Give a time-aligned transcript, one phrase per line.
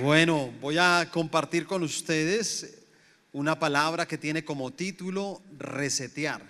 [0.00, 2.78] Bueno, voy a compartir con ustedes
[3.34, 6.42] una palabra que tiene como título resetear.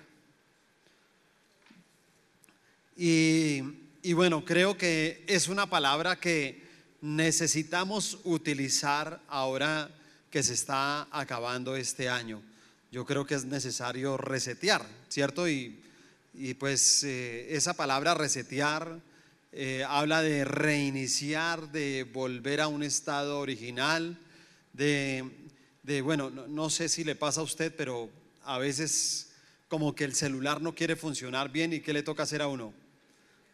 [2.97, 6.63] Y, bueno, creo que es una palabra que
[7.01, 9.91] necesitamos utilizar ahora
[10.31, 12.41] que se está acabando este año.
[12.93, 15.49] Yo creo que es necesario resetear, ¿cierto?
[15.49, 15.83] Y,
[16.33, 19.01] y pues eh, esa palabra resetear
[19.55, 24.19] eh, habla de reiniciar, de volver a un estado original,
[24.73, 25.31] de,
[25.83, 28.09] de bueno, no, no, sé si le pasa a usted, pero
[28.45, 29.33] a veces
[29.69, 32.73] como que el celular no quiere funcionar bien y ¿qué le toca hacer a uno?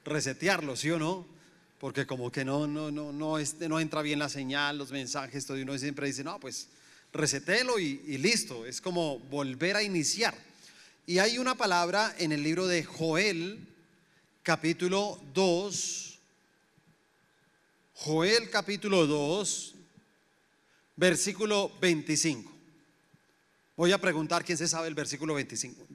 [0.05, 1.27] Resetearlo, ¿sí o no?
[1.81, 5.47] Porque como que no, no, no, no, este, no entra bien la señal, los mensajes,
[5.47, 6.69] todo y uno siempre dice, no, pues
[7.13, 10.35] resetelo y, y listo, es como volver a iniciar.
[11.07, 13.67] Y hay una palabra en el libro de Joel,
[14.49, 16.19] capítulo 2,
[17.97, 19.75] Joel capítulo 2,
[20.97, 22.51] versículo 25.
[23.77, 25.87] Voy a preguntar quién se sabe el versículo 25.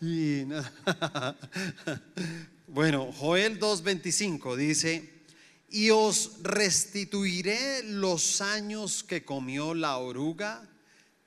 [2.66, 5.08] Bueno, Joel 2.25 dice,
[5.70, 10.68] y os restituiré los años que comió la oruga,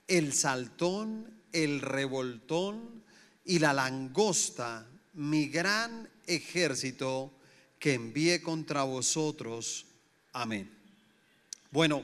[0.10, 3.02] el saltón, el revoltón
[3.46, 7.32] y la langosta mi gran ejército
[7.80, 9.86] que envíe contra vosotros.
[10.34, 10.70] Amén.
[11.72, 12.04] Bueno,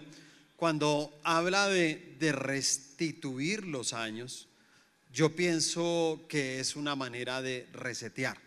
[0.55, 4.47] cuando habla de, restituir los años,
[5.13, 8.37] yo pienso que es una manera de resetear.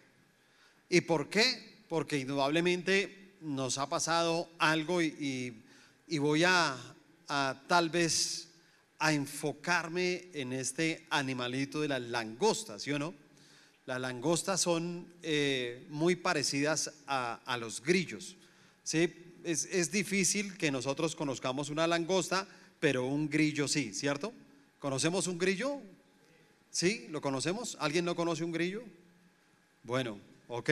[0.88, 1.84] ¿Y por qué?
[1.88, 5.62] Porque indudablemente nos ha pasado algo y
[6.18, 6.76] voy a,
[7.28, 8.48] a tal vez
[8.98, 13.14] a enfocarme en este animalito de las langostas, ¿sí o no?
[13.86, 18.36] Las langostas son eh, muy parecidas a, los grillos.
[18.82, 19.12] ¿sí?
[19.42, 22.46] Es, difícil que nosotros conozcamos una langosta,
[22.78, 24.32] pero un grillo sí, ¿cierto?
[24.78, 25.80] ¿Conocemos un grillo?
[26.70, 27.06] ¿Sí?
[27.10, 27.76] ¿Lo conocemos?
[27.80, 28.82] ¿Alguien no conoce un grillo?
[29.82, 30.70] Bueno, ok.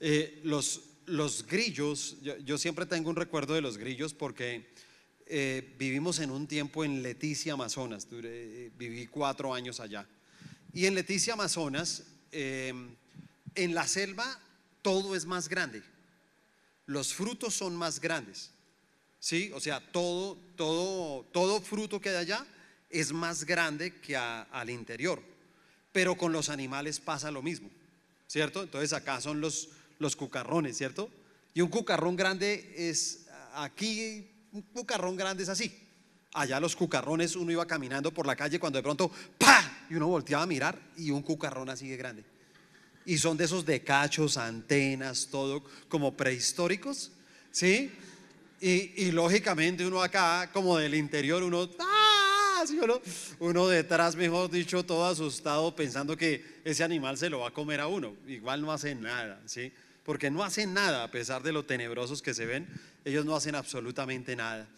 [0.00, 4.66] Eh, los, los grillos, yo, siempre tengo un recuerdo de los grillos porque
[5.26, 8.08] eh, vivimos en un tiempo en Leticia, Amazonas.
[8.10, 10.06] Viví cuatro años allá.
[10.72, 12.72] Y en Leticia, Amazonas, eh,
[13.54, 14.40] en la selva
[14.82, 15.82] todo es más grande.
[16.86, 18.52] Los frutos son más grandes.
[19.18, 19.50] ¿Sí?
[19.54, 22.46] O sea, todo, todo, todo fruto que hay allá
[22.90, 25.20] es más grande que al interior.
[25.90, 27.70] Pero con los animales pasa lo mismo.
[28.28, 28.62] ¿Cierto?
[28.62, 31.10] Entonces acá son los, los cucarrones, ¿cierto?
[31.54, 35.76] Y un cucarrón grande es aquí, un cucarrón grande es así.
[36.32, 39.75] Allá los cucarrones, uno iba caminando por la calle cuando de pronto, ¡pa!
[39.88, 42.24] Y uno volteaba a mirar y un cucarrón así de grande.
[43.04, 47.12] Y son de esos de cachos, antenas, todo como prehistóricos,
[47.50, 47.92] ¿sí?
[48.60, 52.16] Y, y lógicamente uno acá, como del interior, uno, ¡ah!
[52.66, 53.00] ¿sí uno,
[53.38, 57.80] uno detrás, mejor dicho, todo asustado, pensando que ese animal se lo va a comer
[57.80, 58.16] a uno.
[58.26, 59.72] Igual no hacen nada, ¿sí?
[60.04, 62.66] Porque no hacen nada, a pesar de lo tenebrosos que se ven,
[63.04, 64.68] ellos no hacen absolutamente nada.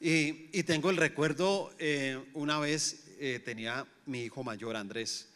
[0.00, 5.28] Y, y, tengo el recuerdo, eh, una vez eh, tenía mi hijo mayor, Andrés,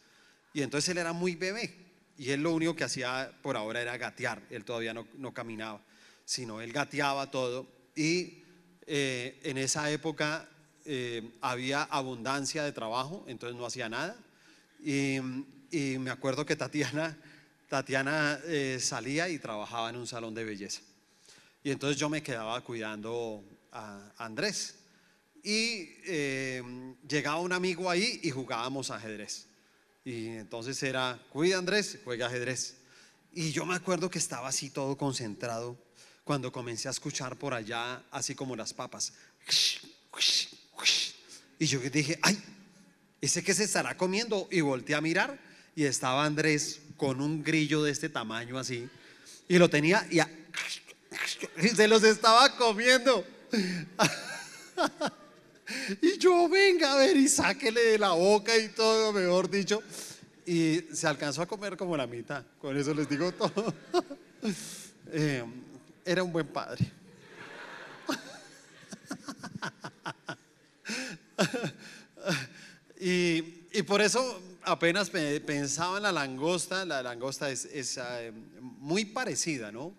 [0.53, 1.73] y entonces él era muy bebé,
[2.17, 5.81] y él lo único que hacía por ahora era gatear, él todavía no, no caminaba,
[6.25, 8.43] sino él gateaba todo, y
[8.85, 10.49] eh, en esa época
[10.85, 14.17] eh, había abundancia de trabajo, entonces no hacía nada,
[14.83, 15.17] y,
[15.71, 17.17] y me acuerdo que Tatiana,
[17.69, 18.39] Tatiana
[18.79, 20.81] salía y trabajaba en un salón de belleza,
[21.63, 24.82] y entonces yo me quedaba cuidando a Andrés.
[25.43, 26.63] Y eh,
[27.07, 29.45] llegaba un amigo ahí y jugábamos ajedrez.
[30.05, 32.75] Y entonces era, cuida Andrés, juega ajedrez.
[33.33, 35.77] Y yo me acuerdo que estaba así todo concentrado
[36.23, 39.13] cuando comencé a escuchar por allá, así como las papas.
[41.59, 42.41] Y yo dije, ay,
[43.19, 44.47] ¿ese que se estará comiendo?
[44.49, 45.37] Y volteé a mirar
[45.75, 48.87] y estaba Andrés con un grillo de este tamaño así.
[49.49, 53.25] Y lo tenía y, y se los estaba comiendo.
[56.01, 59.81] y yo, venga a ver, y sáquele de la boca y todo, mejor dicho.
[60.45, 63.73] Y se alcanzó a comer como la mitad, con eso les digo todo.
[65.11, 65.43] eh,
[66.05, 66.91] era un buen padre.
[72.99, 78.31] y, y, por eso apenas pensaba en la langosta, la langosta es, es uh,
[78.61, 79.95] muy parecida, ¿no?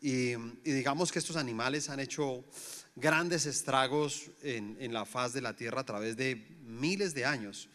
[0.00, 2.44] Y, y digamos que estos animales han hecho
[2.96, 7.68] grandes estragos en, en, la faz de la tierra a través de miles de años.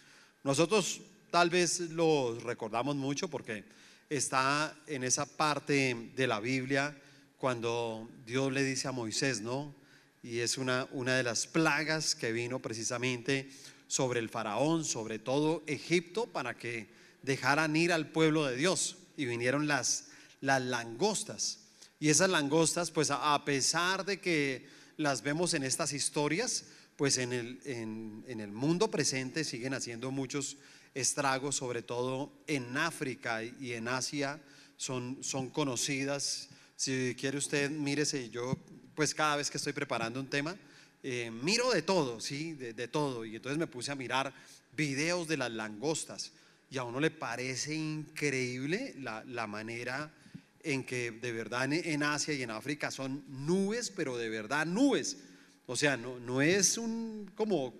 [0.43, 1.01] Nosotros
[1.31, 3.63] tal vez los recordamos mucho porque
[4.09, 6.95] está en esa parte de la Biblia
[7.37, 9.73] cuando Dios le dice a Moisés, ¿no?
[10.25, 13.47] y es una, una de las plagas que vino precisamente
[13.87, 16.87] sobre el faraón, sobre todo Egipto, para que
[17.21, 18.97] dejaran ir al pueblo de Dios.
[19.17, 20.05] Y vinieron las,
[20.41, 21.59] las langostas.
[21.99, 24.67] Y esas langostas, pues a pesar de que
[24.97, 26.65] las vemos en estas historias,
[26.95, 30.57] pues en el, en, en el mundo presente siguen haciendo muchos
[30.93, 34.41] estragos, sobre todo en África y en Asia,
[34.77, 36.49] son, son conocidas.
[36.75, 38.57] Si quiere usted, mírese, yo
[38.95, 40.55] pues cada vez que estoy preparando un tema,
[41.03, 42.53] eh, miro de todo, ¿sí?
[42.53, 43.25] De, de, todo.
[43.25, 44.33] Y entonces me puse a mirar
[44.75, 46.31] videos de las langostas.
[46.71, 50.11] Y a uno le parece increíble la, la manera
[50.65, 55.17] en que de verdad en, Asia y en África son nubes, pero de verdad nubes.
[55.67, 57.73] O sea, no, no es un como,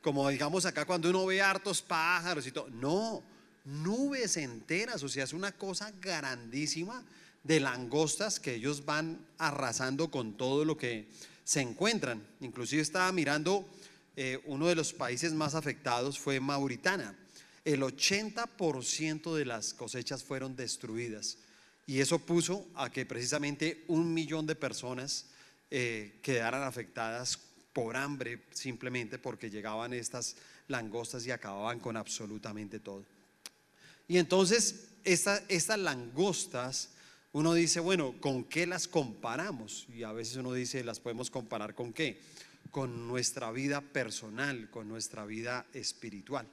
[0.00, 2.68] como digamos acá cuando uno ve hartos pájaros y todo.
[2.68, 3.22] No,
[3.64, 5.02] nubes enteras.
[5.04, 7.04] O sea, es una cosa grandísima
[7.44, 11.08] de langostas que ellos van arrasando con todo lo que
[11.44, 12.26] se encuentran.
[12.40, 13.68] Inclusive estaba mirando,
[14.16, 17.14] eh, uno de los países más afectados fue Mauritania.
[17.64, 21.38] El 80% de las cosechas fueron destruidas.
[21.86, 25.26] Y eso puso a que precisamente un millón de personas
[25.70, 27.38] eh, quedaran afectadas
[27.72, 30.36] por hambre simplemente porque llegaban estas
[30.68, 33.04] langostas y acababan con absolutamente todo.
[34.08, 36.90] Y entonces estas langostas,
[37.32, 39.86] uno dice, bueno, ¿con qué las comparamos?
[39.94, 42.20] Y a veces uno dice, las podemos comparar con qué?
[42.70, 46.46] Con nuestra vida personal, con nuestra vida espiritual.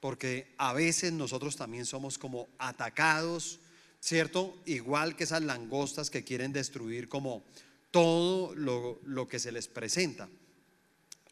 [0.00, 3.60] Porque a veces nosotros también somos como atacados,
[4.00, 4.56] ¿cierto?
[4.66, 7.44] Igual que esas langostas que quieren destruir como
[7.90, 10.28] todo lo, que se les presenta.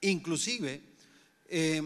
[0.01, 0.81] Inclusive,
[1.49, 1.83] eh,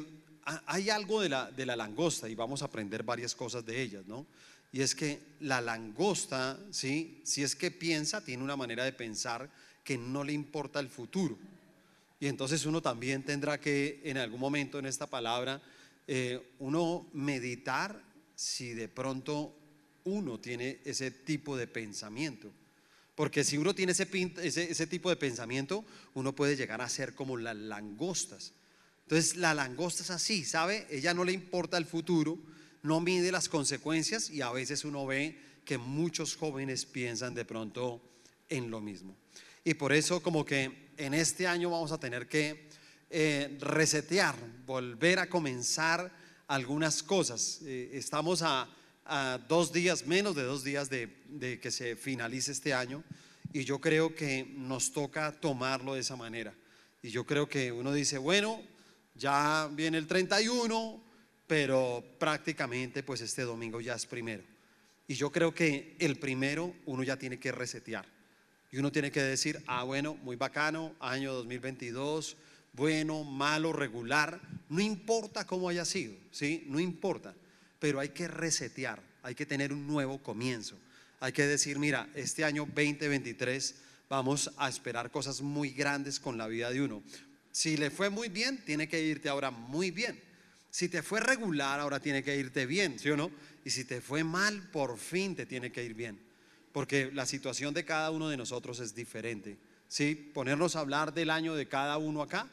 [0.66, 4.06] hay algo de la, de la langosta y vamos a aprender varias cosas de ellas,
[4.06, 4.26] ¿no?
[4.72, 7.20] Y es que la langosta, ¿sí?
[7.24, 9.50] si es que piensa, tiene una manera de pensar
[9.84, 11.38] que no le importa el futuro.
[12.18, 15.60] Y entonces uno también tendrá que en algún momento en esta palabra,
[16.06, 18.02] eh, uno meditar
[18.34, 19.54] si de pronto
[20.04, 22.52] uno tiene ese tipo de pensamiento.
[23.14, 25.84] Porque si uno tiene ese, tipo de pensamiento,
[26.14, 28.54] uno puede llegar a ser como las langostas.
[29.02, 30.86] Entonces la langosta es así, ¿sabe?
[30.90, 32.38] Ella no le importa el futuro,
[32.82, 38.00] no mide las consecuencias y a veces uno ve que muchos jóvenes piensan de pronto
[38.48, 39.16] en lo mismo.
[39.64, 42.68] Y por eso como que en este año vamos a tener que
[43.10, 44.34] eh, resetear,
[44.66, 46.10] volver a comenzar
[46.48, 47.60] algunas cosas.
[47.62, 48.68] Eh, estamos a
[49.04, 51.10] a dos días, menos de dos días de,
[51.60, 53.02] que se finalice este año
[53.52, 56.54] y yo creo que nos toca tomarlo de esa manera.
[57.02, 58.62] Y yo creo que uno dice, bueno,
[59.14, 61.02] ya viene el 31,
[61.46, 64.44] pero prácticamente pues este domingo ya es primero.
[65.08, 68.06] Y yo creo que el primero uno ya tiene que resetear.
[68.70, 72.36] Y uno tiene que decir, ah, bueno, muy bacano, año 2022,
[72.72, 74.40] bueno, malo, regular,
[74.70, 76.64] no importa cómo haya sido, ¿sí?
[76.68, 77.34] No importa
[77.82, 80.78] pero hay que resetear, hay que tener un nuevo comienzo.
[81.18, 83.74] Hay que decir, mira, este año 2023
[84.08, 87.02] vamos a esperar cosas muy grandes con la vida de uno.
[87.50, 90.22] Si le fue muy bien, tiene que irte ahora muy bien.
[90.70, 93.32] Si te fue regular, ahora tiene que irte bien, ¿sí o no?
[93.64, 96.20] Y si te fue mal, por fin te tiene que ir bien.
[96.70, 99.58] Porque la situación de cada uno de nosotros es diferente.
[99.88, 100.14] ¿Sí?
[100.14, 102.48] Ponernos a hablar del año de cada uno acá.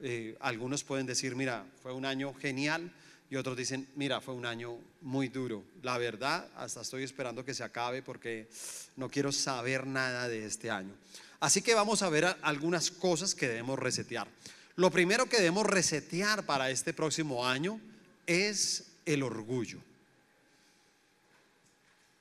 [0.00, 2.92] Eh, algunos pueden decir, mira, fue un año genial,
[3.30, 5.64] y otros dicen, mira, fue un año muy duro.
[5.82, 8.48] La verdad, hasta estoy esperando que se acabe porque
[8.96, 10.94] no quiero saber nada de este año.
[11.40, 14.28] Así que vamos a ver algunas cosas que debemos resetear.
[14.76, 17.80] Lo primero que debemos resetear para este próximo año
[18.26, 19.78] es el orgullo.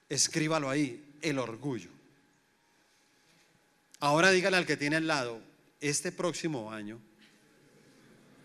[0.09, 1.89] Escríbalo ahí, el orgullo.
[3.99, 5.41] Ahora dígale al que tiene al lado,
[5.79, 6.99] este próximo año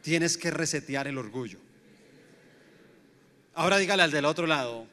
[0.03, 1.59] tienes que resetear el orgullo.
[3.59, 4.87] Ahora dígale al del otro lado,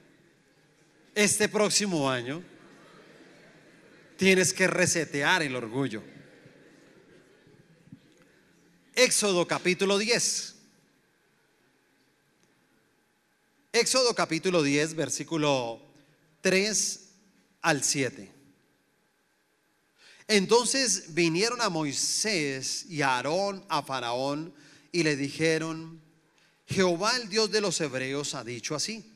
[1.14, 2.42] este próximo año
[4.18, 6.02] tienes que resetear el orgullo.
[8.96, 10.56] Éxodo capítulo 10.
[13.72, 15.80] Éxodo capítulo 10, versículo
[16.42, 17.10] 3
[17.62, 18.32] al 7.
[20.28, 24.56] Entonces vinieron a Moisés y a Aarón a Faraón
[24.92, 26.02] y le dijeron,
[26.68, 29.14] Jehová el Dios de los hebreos ha dicho así,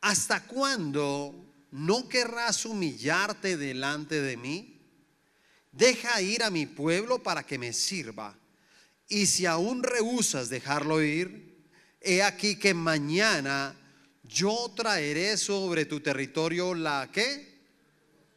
[0.00, 4.80] ¿hasta cuándo no querrás humillarte delante de mí?
[5.72, 8.36] Deja ir a mi pueblo para que me sirva.
[9.08, 11.64] Y si aún rehusas dejarlo ir,
[12.00, 13.76] he aquí que mañana
[14.22, 17.60] yo traeré sobre tu territorio la que,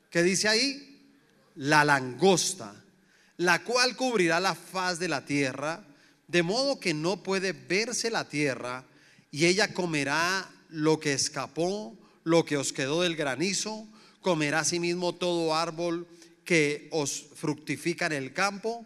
[0.09, 1.11] ¿qué dice ahí?
[1.55, 2.83] La langosta
[3.37, 5.83] la cual cubrirá la faz de la tierra,
[6.33, 8.87] de modo que no puede verse la tierra,
[9.29, 13.87] y ella comerá lo que escapó, lo que os quedó del granizo,
[14.19, 16.07] comerá asimismo todo árbol
[16.43, 18.83] que os fructifica en el campo,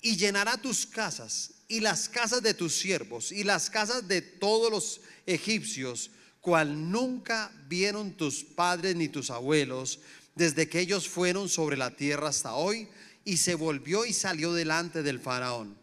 [0.00, 4.70] y llenará tus casas y las casas de tus siervos y las casas de todos
[4.70, 6.10] los egipcios,
[6.40, 10.00] cual nunca vieron tus padres ni tus abuelos,
[10.34, 12.88] desde que ellos fueron sobre la tierra hasta hoy,
[13.26, 15.81] y se volvió y salió delante del faraón.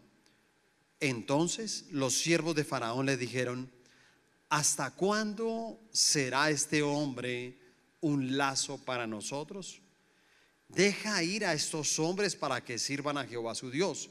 [1.00, 3.70] Entonces los siervos de faraón le dijeron,
[4.50, 7.58] ¿hasta cuándo será este hombre
[8.00, 9.80] un lazo para nosotros?
[10.68, 14.10] Deja ir a estos hombres para que sirvan a Jehová su Dios.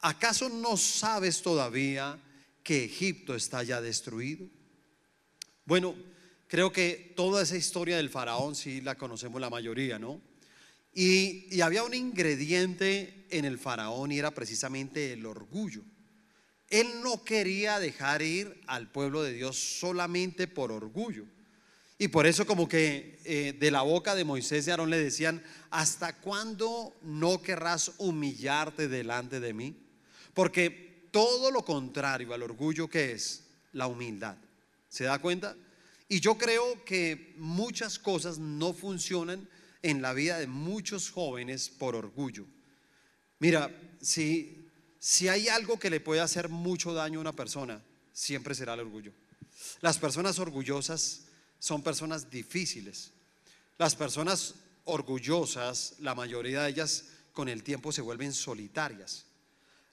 [0.00, 2.18] ¿Acaso no sabes todavía
[2.62, 4.46] que Egipto está ya destruido?
[5.66, 5.94] Bueno,
[6.46, 10.20] creo que toda esa historia del faraón sí la conocemos la mayoría, ¿no?
[10.94, 15.82] Y, y, había un ingrediente en el faraón y era precisamente el orgullo.
[16.70, 21.24] Él no quería dejar ir al pueblo de Dios solamente por orgullo.
[21.98, 25.42] Y por eso como que eh, de la boca de Moisés y Aarón le decían,
[25.70, 29.76] ¿hasta cuándo no querrás humillarte delante de mí?
[30.34, 34.36] Porque todo lo contrario al orgullo que es la humildad.
[34.88, 35.56] ¿Se da cuenta?
[36.08, 39.48] Y yo creo que muchas cosas no funcionan
[39.82, 42.46] en la vida de muchos jóvenes por orgullo.
[43.38, 44.63] Mira, si,
[45.04, 47.82] si hay algo que le puede hacer mucho daño a una persona,
[48.14, 49.12] siempre será el orgullo.
[49.82, 51.26] Las personas orgullosas
[51.58, 53.12] son personas difíciles.
[53.76, 54.54] Las personas
[54.86, 59.26] orgullosas, la mayoría de ellas con el tiempo se vuelven solitarias.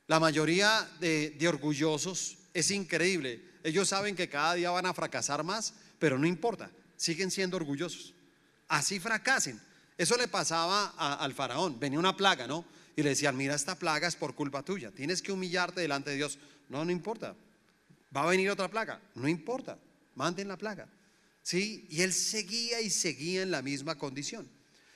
[0.07, 3.43] La mayoría de, orgullosos es increíble.
[3.65, 8.13] Ellos saben que cada día van a fracasar más, pero no importa, siguen siendo orgullosos.
[8.69, 9.61] Así fracasen.
[9.97, 10.85] Eso le pasaba
[11.17, 11.81] al faraón.
[11.81, 12.63] Venía una plaga, ¿no?
[12.95, 14.91] Y le decían, mira, esta plaga es por culpa tuya.
[14.91, 16.37] Tienes que humillarte delante de Dios.
[16.69, 17.35] No, no importa.
[18.15, 19.01] Va a venir otra plaga.
[19.15, 19.77] No importa.
[20.15, 20.87] Manden la plaga.
[21.41, 21.87] ¿Sí?
[21.89, 24.49] Y él seguía y seguía en la misma condición.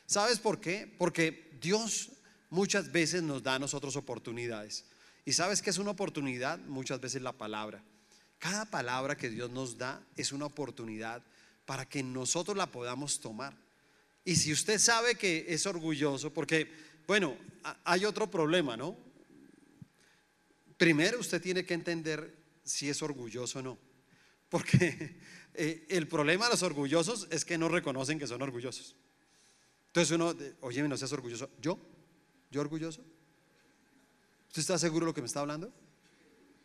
[0.06, 0.94] ¿Sabes por qué?
[0.98, 2.12] Porque Dios
[2.50, 4.86] muchas veces nos da a nosotros oportunidades.
[5.26, 6.60] ¿Y sabes qué es una oportunidad?
[6.60, 7.84] Muchas veces la palabra.
[8.38, 11.24] Cada palabra que Dios nos da es una oportunidad
[11.66, 13.56] para que nosotros la podamos tomar.
[14.24, 16.72] Y si usted sabe que es orgulloso, porque,
[17.08, 17.38] bueno,
[17.84, 18.98] hay otro problema, ¿no?
[20.78, 23.78] Primero usted tiene que entender si es orgulloso o no.
[24.50, 25.20] Porque
[25.54, 28.96] eh, el problema de los orgullosos es que no reconocen que son orgullosos.
[29.88, 31.50] Entonces uno, oye, no seas orgulloso.
[31.62, 31.80] ¿Yo?
[32.52, 33.02] ¿Yo orgulloso?
[34.48, 35.74] ¿Usted está seguro de lo que me está hablando?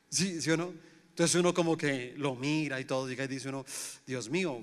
[0.09, 0.73] ¿Sí, sí o no?
[1.11, 3.64] Entonces uno como que lo mira y todo, y dice uno,
[4.06, 4.61] Dios mío,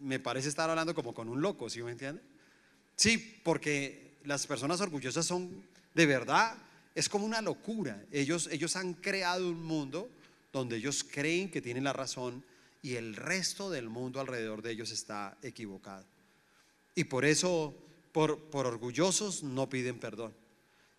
[0.00, 2.22] me parece estar hablando como con un loco, ¿sí me entiende?
[2.94, 5.64] Sí, porque las personas orgullosas son,
[5.94, 6.56] de verdad,
[6.94, 8.04] es como una locura.
[8.10, 10.10] Ellos, ellos han creado un mundo
[10.52, 12.44] donde ellos creen que tienen la razón
[12.82, 16.04] y el resto del mundo alrededor de ellos está equivocado.
[16.94, 17.74] Y por eso,
[18.12, 20.34] por, por orgullosos, no piden perdón.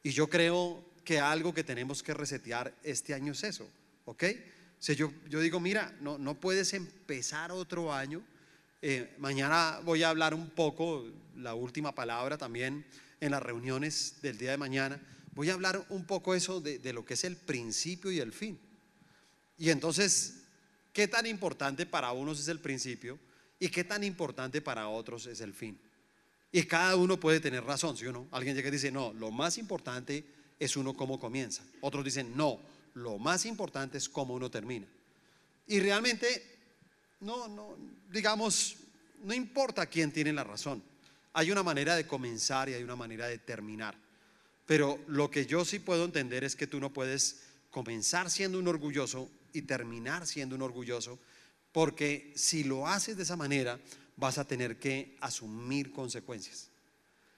[0.03, 3.67] Y yo creo que algo que tenemos que resetear este año es eso,
[4.05, 4.23] ¿ok?
[4.87, 8.21] O yo, yo digo, mira, no, no puedes empezar otro año.
[8.81, 12.85] Eh, mañana voy a hablar un poco, la última palabra también
[13.19, 15.01] en las reuniones del día de mañana.
[15.33, 18.59] Voy a hablar un poco eso de, lo que es el principio y el fin.
[19.57, 20.43] Y entonces
[20.93, 23.19] qué tan importante para unos es el principio
[23.59, 25.79] y qué tan importante para otros es el fin.
[26.51, 28.27] Y cada uno puede tener razón, ¿sí o?
[28.31, 30.25] Alguien llega y dice, no, lo más importante
[30.59, 31.63] es uno cómo comienza.
[31.81, 32.59] Otros dicen, no,
[32.93, 34.87] lo más importante es cómo uno termina.
[35.67, 36.57] Y realmente,
[37.19, 37.77] no,
[38.09, 38.77] digamos,
[39.23, 40.81] no importa quién tiene la razón.
[41.37, 43.95] Hay una manera de comenzar y hay una manera de terminar.
[44.65, 48.67] Pero lo que yo sí puedo entender es que tú no puedes comenzar siendo un
[48.67, 51.19] orgulloso y terminar siendo un orgulloso,
[51.71, 53.79] porque si lo haces de esa manera,
[54.15, 56.71] vas a tener que asumir consecuencias.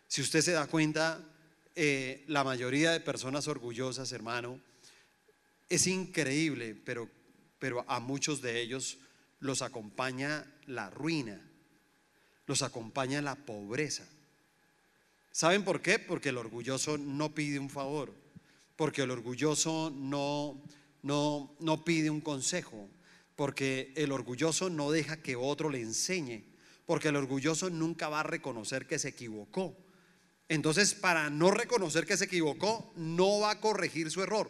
[0.08, 1.22] Si usted se da cuenta,
[1.76, 4.62] eh, la mayoría de personas orgullosas, hermano,
[5.68, 7.10] es increíble, pero,
[7.60, 8.98] pero a muchos de ellos
[9.42, 11.49] los acompaña la ruina,
[12.50, 14.04] los acompaña la pobreza.
[15.32, 16.00] ¿Saben por qué?
[16.00, 18.12] Porque el orgulloso no pide un favor,
[18.76, 20.60] porque el orgulloso no,
[21.04, 22.90] no, no pide un consejo,
[23.36, 26.44] porque el orgulloso no deja que otro le enseñe,
[26.88, 29.78] porque el orgulloso nunca va a reconocer que se equivocó.
[30.48, 34.50] Entonces, para no reconocer que se equivocó, no va a corregir su error.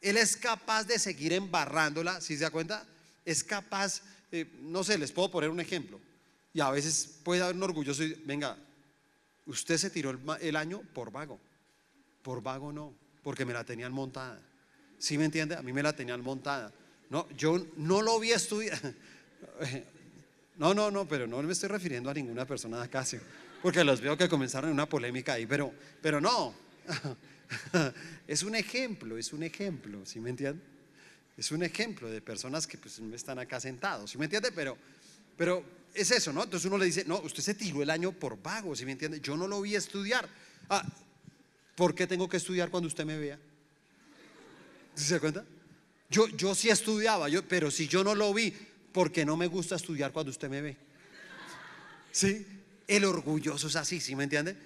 [0.00, 2.88] Él es capaz de seguir embarrándola, si se da cuenta,
[3.26, 4.00] es capaz,
[4.32, 6.00] eh, no sé, les puedo poner un ejemplo.
[6.52, 8.56] Y a veces puede haber un orgulloso y, venga,
[9.46, 11.38] usted se tiró el, año por vago.
[12.22, 14.40] Por vago no, porque me la tenían montada.
[14.98, 15.54] ¿Sí me entiende?
[15.54, 16.72] A mí me la tenían montada.
[17.10, 18.78] No, yo no lo vi estudiar.
[20.58, 23.04] No, no, no, pero no me estoy refiriendo a ninguna persona de acá,
[23.62, 26.52] porque los veo que comenzaron una polémica ahí, pero, pero no.
[28.26, 30.60] Es un ejemplo, es un ejemplo, ¿sí me entiende?
[31.36, 34.50] Es un ejemplo de personas que pues no están acá sentados, ¿sí me entiende?
[34.52, 34.76] Pero,
[35.36, 35.64] pero
[35.98, 36.44] es eso, ¿no?
[36.44, 39.20] Entonces uno le dice, no, usted se tiró el año por vago, ¿sí me entiende?
[39.20, 40.28] Yo no lo vi estudiar.
[40.70, 40.84] Ah,
[41.74, 43.38] ¿por qué tengo que estudiar cuando usted me vea?
[44.94, 45.44] ¿Se da cuenta?
[46.10, 48.54] Yo, yo sí estudiaba, yo, pero si yo no lo vi,
[48.92, 50.76] porque no me gusta estudiar cuando usted me ve.
[52.10, 52.46] ¿Sí?
[52.86, 54.56] El orgulloso es así, ¿sí me entiende?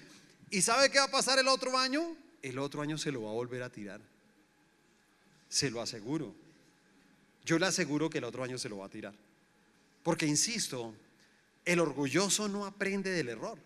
[0.50, 2.16] ¿Y sabe qué va a pasar el otro año?
[2.42, 4.00] El otro año se lo va a volver a tirar.
[5.48, 6.34] Se lo aseguro.
[7.44, 9.14] Yo le aseguro que el otro año se lo va a tirar.
[10.02, 10.94] Porque, insisto,
[11.64, 13.58] el orgulloso no aprende del error.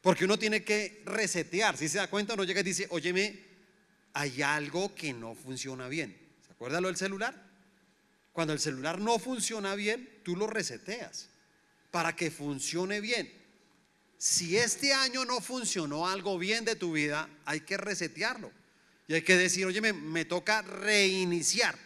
[0.00, 1.76] Porque uno tiene que resetear.
[1.76, 3.40] Si se da cuenta, uno llega y dice, óyeme,
[4.12, 6.16] hay algo que no funciona bien.
[6.46, 7.34] ¿Se acuerda lo del celular?
[8.32, 11.28] Cuando el celular no funciona bien, tú lo reseteas
[11.90, 13.32] para que funcione bien.
[14.18, 18.50] Si este año no funcionó algo bien de tu vida, hay que resetearlo.
[19.06, 21.78] Y hay que decir, oye, me, toca reiniciar.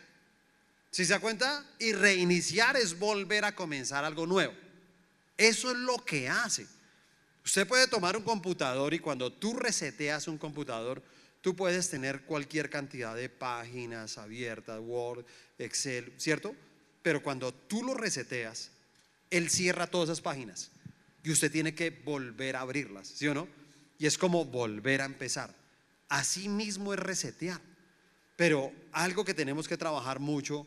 [0.90, 1.64] Si se da cuenta?
[1.78, 4.54] Y reiniciar es volver a comenzar algo nuevo.
[5.38, 6.66] Eso es lo que hace.
[7.44, 11.02] Usted puede tomar un computador y cuando tú reseteas un computador,
[11.40, 15.24] tú puedes tener cualquier cantidad de páginas abiertas, Word,
[15.58, 16.54] Excel, ¿cierto?
[17.02, 18.70] Pero cuando tú lo reseteas,
[19.30, 20.70] él cierra todas esas páginas
[21.22, 23.48] y usted tiene que volver a abrirlas, ¿sí o no?
[23.98, 25.54] Y es como volver a empezar.
[26.08, 27.60] Así mismo es resetear.
[28.36, 30.66] Pero algo que tenemos que trabajar mucho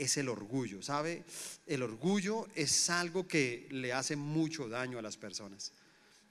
[0.00, 1.24] es el orgullo, ¿sabe?
[1.66, 5.72] El orgullo es algo que le hace mucho daño a las personas.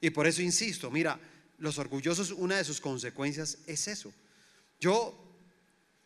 [0.01, 1.19] Y por eso insisto, mira,
[1.59, 4.11] los orgullosos, una de sus consecuencias es eso.
[4.79, 5.15] Yo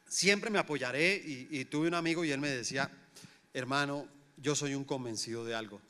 [0.09, 2.91] siempre me apoyaré y, tuve un amigo y él me decía,
[3.53, 5.81] hermano, yo soy un convencido de algo.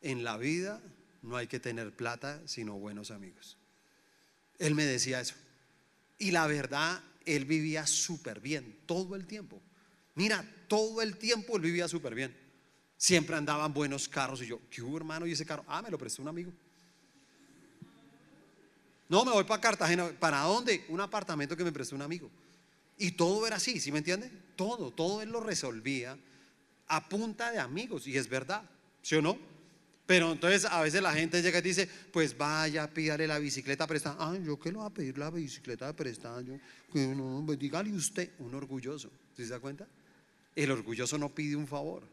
[0.00, 0.82] En la vida
[1.22, 3.58] no hay que tener plata, sino buenos amigos.
[4.58, 5.36] Él me decía eso.
[6.18, 9.62] Y la verdad, él vivía súper bien todo el tiempo.
[10.14, 12.36] Mira, todo el tiempo él vivía súper bien.
[12.96, 15.26] Siempre andaban buenos carros y yo, ¿qué hubo hermano?
[15.26, 16.52] Y ese carro, ah, me lo prestó un amigo.
[19.08, 20.08] No, me voy para Cartagena.
[20.18, 20.84] ¿Para dónde?
[20.88, 22.30] Un apartamento que me prestó un amigo.
[22.96, 24.30] Y todo era así, ¿sí me entiende?
[24.56, 26.16] Todo, todo él lo resolvía
[26.88, 28.06] a punta de amigos.
[28.06, 28.62] Y es verdad,
[29.02, 29.36] ¿sí o no?
[30.06, 34.16] Pero entonces a veces la gente llega y dice, pues vaya, pídale la bicicleta prestada.
[34.18, 36.40] Ah, yo que lo voy a pedir la bicicleta prestada.
[36.42, 36.54] Yo,
[36.92, 39.10] que no, pues dígale usted, un orgulloso.
[39.36, 39.86] ¿Sí se da cuenta?
[40.54, 42.06] El orgulloso no pide un favor.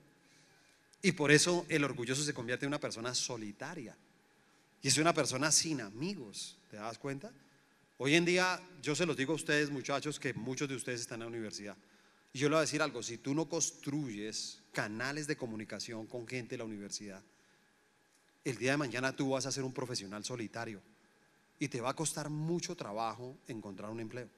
[1.01, 3.95] Y por eso el orgulloso se convierte en una persona solitaria.
[4.81, 6.57] Y es una persona sin amigos.
[6.69, 7.31] ¿Te das cuenta?
[7.97, 11.17] Hoy en día, yo se los digo a ustedes, muchachos, que muchos de ustedes están
[11.21, 11.77] en la universidad.
[12.31, 16.27] Y yo le voy a decir algo, si tú no construyes canales de comunicación con
[16.27, 17.21] gente de la universidad,
[18.45, 20.81] el día de mañana tú vas a ser un profesional solitario
[21.59, 24.29] y te va a costar mucho trabajo encontrar un empleo.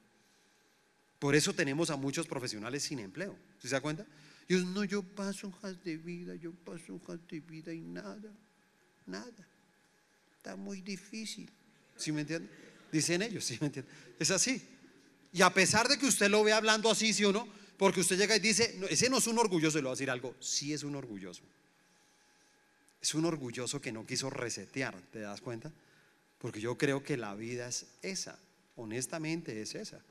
[1.22, 3.38] Por eso tenemos a muchos profesionales sin empleo.
[3.60, 4.04] ¿Se da cuenta?
[4.48, 8.28] No, yo paso hojas de vida, yo paso hojas de vida y nada,
[9.06, 9.46] nada.
[10.36, 11.48] Está muy difícil.
[11.96, 12.48] ¿Sí me entiende?
[12.90, 13.88] Dicen ellos, ¿sí me entiende?
[14.18, 14.66] Es así.
[15.32, 17.46] Y a pesar de que usted lo ve hablando así, ¿sí o no?
[17.76, 20.34] Porque usted llega y dice, ese no es un orgulloso, le va a decir algo,
[20.40, 21.44] sí es un orgulloso.
[23.00, 25.70] Es un orgulloso que no quiso resetear, ¿te das cuenta?
[26.38, 28.40] Porque yo creo que la vida es esa,
[28.74, 30.02] honestamente es esa.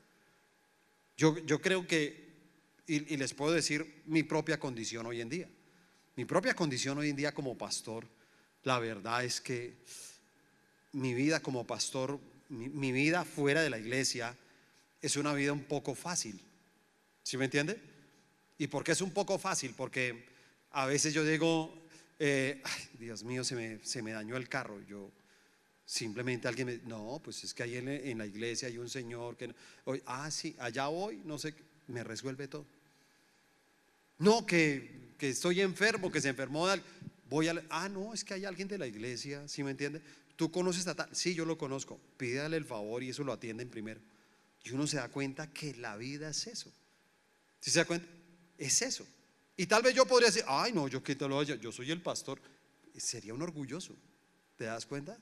[1.16, 2.32] Yo, yo creo que,
[2.86, 5.48] y, les puedo decir mi propia condición hoy en día,
[6.16, 8.06] mi propia condición hoy en día como pastor,
[8.64, 9.76] la verdad es que
[10.92, 14.36] mi vida como pastor, mi, vida fuera de la iglesia
[15.00, 16.40] es una vida un poco fácil.
[17.22, 17.80] ¿Sí me entiende?
[18.58, 19.74] ¿Y por qué es un poco fácil?
[19.76, 20.26] Porque
[20.70, 21.74] a veces yo digo,
[22.18, 22.62] eh,
[22.98, 24.80] Dios mío, se me, se me, dañó el carro.
[24.86, 25.10] Yo
[25.92, 29.54] simplemente alguien me, no, pues es que ahí en, la iglesia hay un señor que,
[29.84, 31.54] hoy, ah, sí, allá voy, no sé,
[31.88, 32.64] me resuelve todo.
[34.16, 36.66] No, que, que estoy enfermo, que se enfermó,
[37.28, 40.00] voy a, ah, no, es que hay alguien de la iglesia, ¿sí me entiende?
[40.34, 41.14] ¿Tú conoces a tal?
[41.14, 42.00] Sí, yo lo conozco.
[42.16, 44.00] Pídale el favor y eso lo atienden primero.
[44.64, 46.72] Y uno se da cuenta que la vida es eso.
[47.60, 48.08] ¿Sí se da cuenta?
[48.56, 49.06] Es eso.
[49.58, 52.00] Y tal vez yo podría decir, ay, no, yo que te lo yo soy el
[52.00, 52.40] pastor.
[52.96, 53.94] Sería un orgulloso.
[54.56, 55.18] ¿Te das cuenta?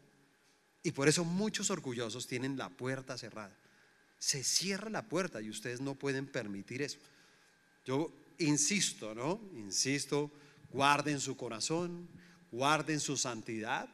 [0.82, 3.56] Y por eso muchos orgullosos tienen la puerta cerrada.
[4.18, 6.98] Se cierra la puerta y ustedes no pueden permitir eso.
[7.86, 9.40] Yo insisto, ¿no?
[9.54, 10.30] Insisto,
[10.70, 12.08] guarden su corazón,
[12.50, 13.88] guarden su santidad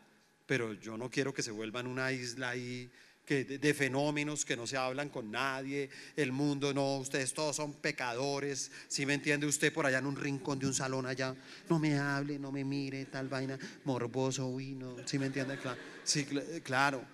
[0.46, 2.90] pero yo no quiero que se vuelvan una isla ahí
[3.26, 7.74] que de, fenómenos que no se hablan con nadie, el mundo no, ustedes todos son
[7.74, 11.34] pecadores, si me entiende usted por allá en un rincón de un salón allá,
[11.68, 15.78] no me hable, no me mire, tal vaina, morboso, uy, no, si me entiende, claro,
[16.04, 17.04] sí, cl- claro,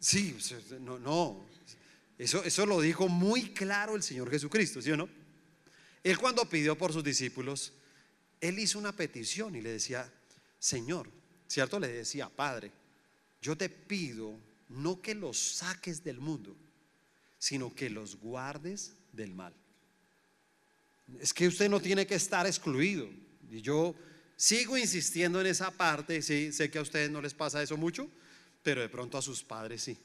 [0.00, 0.34] sí,
[0.80, 1.44] no, no,
[2.16, 5.08] eso, eso lo dijo muy claro el Señor Jesucristo, ¿sí o no?
[6.02, 7.74] Él cuando pidió por sus discípulos,
[8.40, 10.10] él hizo una petición y le decía,
[10.58, 11.10] Señor,
[11.46, 11.78] ¿cierto?
[11.78, 12.72] Le decía, Padre,
[13.42, 14.38] yo te pido
[14.74, 16.56] no que los saques del mundo,
[17.38, 19.54] sino que los guardes del mal.
[21.20, 23.08] Es que usted no tiene que estar excluido.
[23.50, 23.94] Y yo
[24.36, 28.10] sigo insistiendo en esa parte, sí, sé que a ustedes no les pasa eso mucho,
[28.62, 29.98] pero de pronto a sus padres sí.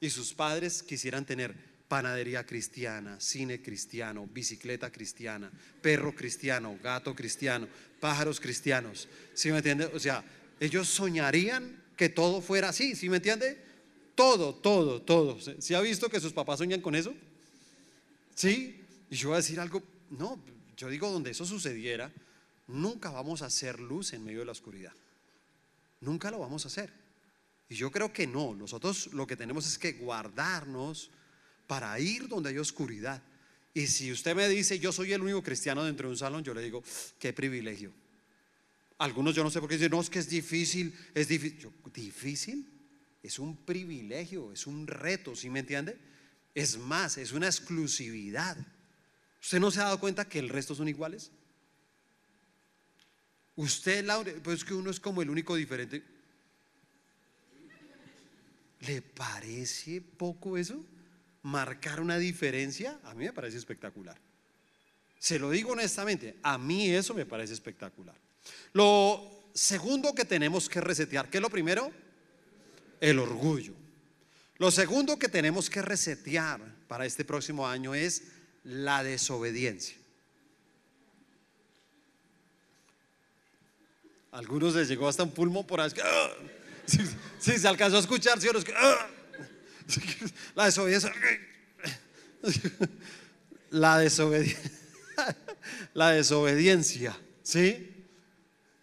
[0.00, 1.54] Y sus padres quisieran tener
[1.88, 5.50] panadería cristiana, cine cristiano, bicicleta cristiana,
[5.82, 7.68] perro cristiano, gato cristiano,
[8.00, 9.08] pájaros cristianos.
[9.34, 9.86] ¿Sí me entiende?
[9.86, 10.24] O sea,
[10.58, 13.71] ellos soñarían que todo fuera así, ¿sí me entiende?
[14.14, 15.38] Todo, todo, todo.
[15.60, 17.14] ¿Sí ha visto que sus papás soñan con eso?
[18.34, 18.80] ¿Sí?
[19.10, 20.42] Y yo voy a decir algo, no,
[20.76, 22.12] yo digo, donde eso sucediera,
[22.66, 24.92] nunca vamos a hacer luz en medio de la oscuridad.
[26.00, 26.92] Nunca lo vamos a hacer.
[27.68, 31.10] Y yo creo que no, nosotros lo que tenemos es que guardarnos
[31.66, 33.22] para ir donde hay oscuridad.
[33.74, 36.52] Y si usted me dice, yo soy el único cristiano dentro de un salón, yo
[36.52, 36.82] le digo,
[37.18, 37.92] qué privilegio.
[38.98, 41.58] Algunos yo no sé por qué dicen, no, es que es difícil, es difícil.
[41.58, 42.71] Yo, ¿Difícil?
[43.22, 45.96] Es un privilegio, es un reto, ¿sí me entiende?
[46.54, 48.56] Es más, es una exclusividad.
[49.40, 51.30] ¿Usted no se ha dado cuenta que el resto son iguales?
[53.56, 54.06] Usted,
[54.42, 56.02] pues que uno es como el único diferente.
[58.80, 60.84] ¿Le parece poco eso?
[61.42, 64.18] Marcar una diferencia, a mí me parece espectacular.
[65.18, 68.16] Se lo digo honestamente, a mí eso me parece espectacular.
[68.72, 71.92] Lo segundo que tenemos que resetear, ¿qué es lo primero?
[73.02, 73.74] El orgullo.
[74.58, 78.22] Lo segundo que tenemos que resetear para este próximo año es
[78.62, 79.96] la desobediencia.
[84.30, 85.90] Algunos les llegó hasta un pulmón por ahí.
[86.00, 86.30] ¡ah!
[86.86, 86.98] Sí,
[87.40, 88.60] sí, se alcanzó a escuchar, ¿sí o no?
[88.60, 89.10] Es que, ¡ah!
[90.54, 91.12] La desobediencia.
[93.70, 94.70] La desobediencia.
[95.94, 98.06] La desobediencia, ¿sí?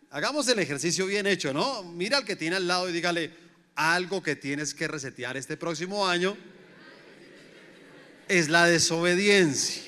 [0.09, 1.83] Hagamos el ejercicio bien hecho, ¿no?
[1.83, 3.48] Mira al que tiene al lado y dígale
[3.79, 6.35] algo que tienes que resetear este próximo año
[8.27, 9.83] es la desobediencia.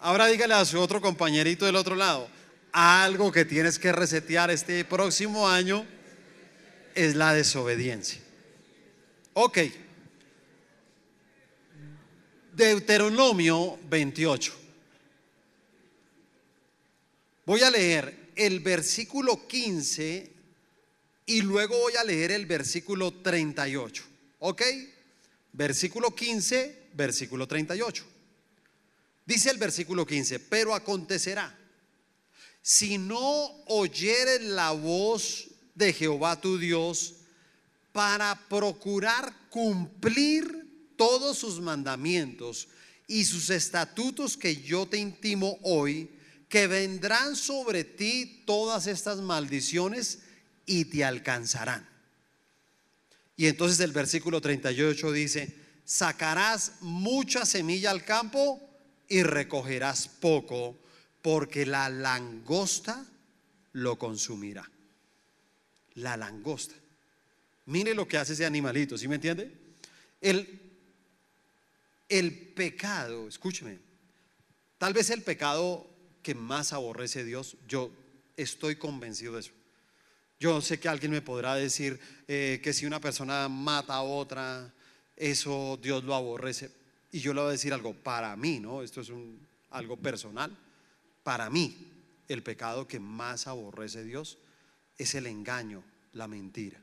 [0.00, 2.28] Ahora dígale a su otro compañerito del otro lado,
[2.72, 5.86] algo que tienes que resetear este próximo año
[6.96, 8.20] es la desobediencia.
[9.34, 9.58] Ok.
[12.52, 14.52] Deuteronomio 28.
[17.46, 20.39] Voy a leer el versículo 15
[21.30, 24.02] y luego voy a leer el versículo 38.
[24.40, 24.62] ¿Ok?
[25.52, 28.04] Versículo 15, versículo 38.
[29.24, 31.56] Dice el versículo 15, pero acontecerá,
[32.60, 33.22] si no
[33.66, 37.14] oyeres la voz de Jehová tu Dios
[37.92, 42.66] para procurar cumplir todos sus mandamientos
[43.06, 46.10] y sus estatutos que yo te intimo hoy,
[46.48, 50.18] que vendrán sobre ti todas estas maldiciones
[50.70, 51.84] y te alcanzarán.
[53.36, 55.52] Y entonces el versículo 38 dice,
[55.84, 58.60] sacarás mucha semilla al campo
[59.08, 60.78] y recogerás poco,
[61.22, 63.04] porque la langosta
[63.72, 64.70] lo consumirá.
[65.94, 66.76] La langosta.
[67.66, 69.52] Mire lo que hace ese animalito, ¿sí me entiende?
[70.20, 70.60] El,
[72.08, 73.80] el pecado, escúcheme,
[74.78, 75.90] tal vez el pecado
[76.22, 77.90] que más aborrece Dios, yo
[78.36, 79.59] estoy convencido de eso.
[80.40, 84.72] Yo sé que alguien me podrá decir eh, que si una persona mata a otra,
[85.14, 86.70] eso Dios lo aborrece.
[87.12, 88.82] Y yo le voy a decir algo, para mí, ¿no?
[88.82, 89.12] Esto es
[89.68, 90.56] algo personal.
[91.22, 91.92] Para mí,
[92.26, 94.38] el pecado que más aborrece Dios
[94.96, 96.80] es el engaño, la mentira.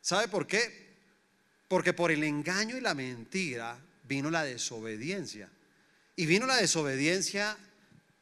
[0.00, 0.96] ¿Sabe por qué?
[1.68, 5.50] Porque por el engaño y la mentira vino la desobediencia.
[6.16, 7.58] Y vino la desobediencia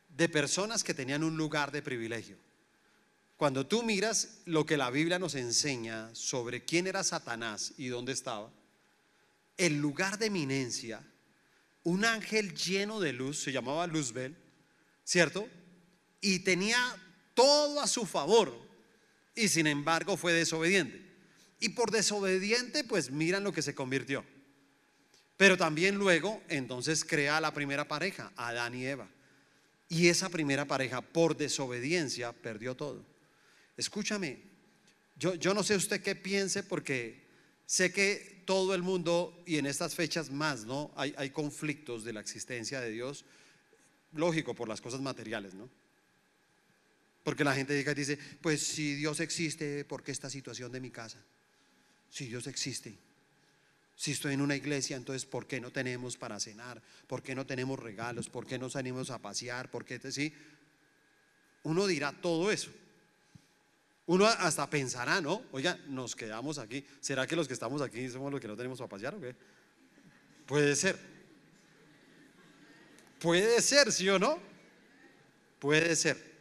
[0.09, 2.46] de personas que tenían un lugar de privilegio.
[3.37, 8.13] Cuando tú miras lo que la Biblia nos enseña sobre quién era Satanás y dónde
[8.13, 8.51] estaba,
[9.59, 11.03] el lugar de eminencia,
[11.83, 14.37] un ángel lleno de luz, se llamaba Luzbel,
[15.05, 15.49] ¿cierto?
[16.21, 16.79] Y tenía
[17.35, 18.57] todo a su favor,
[19.35, 21.05] y sin embargo fue desobediente.
[21.61, 24.25] Y por desobediente, pues miran lo que se convirtió.
[25.37, 29.09] Pero también luego, entonces crea la primera pareja, Adán y Eva.
[29.89, 33.16] Y esa primera pareja, por desobediencia, perdió todo.
[33.77, 34.39] Escúchame,
[35.17, 37.27] yo, yo no sé usted qué piense porque
[37.67, 40.93] sé que todo el mundo, y en estas fechas más, ¿no?
[40.97, 43.25] Hay, hay conflictos de la existencia de Dios,
[44.13, 45.69] lógico, por las cosas materiales, ¿no?
[47.25, 50.91] Porque la gente diga, dice, pues si Dios existe, ¿por qué esta situación de mi
[50.91, 51.19] casa?
[52.09, 52.97] Si Dios existe.
[53.97, 56.81] Si estoy en una iglesia, entonces ¿por qué no tenemos para cenar?
[57.09, 58.29] ¿Por qué no tenemos regalos?
[58.29, 59.71] ¿Por qué no salimos a pasear?
[59.71, 59.99] ¿Por qué?
[60.13, 60.33] Sí?
[61.65, 62.71] Uno dirá todo eso.
[64.07, 65.43] Uno hasta pensará, ¿no?
[65.53, 66.87] Oiga, nos quedamos aquí.
[67.01, 69.35] ¿Será que los que estamos aquí somos los que no tenemos para pasear o qué?
[70.47, 70.97] Puede ser.
[73.19, 74.39] Puede ser, ¿sí o no?
[75.59, 76.37] Puede ser.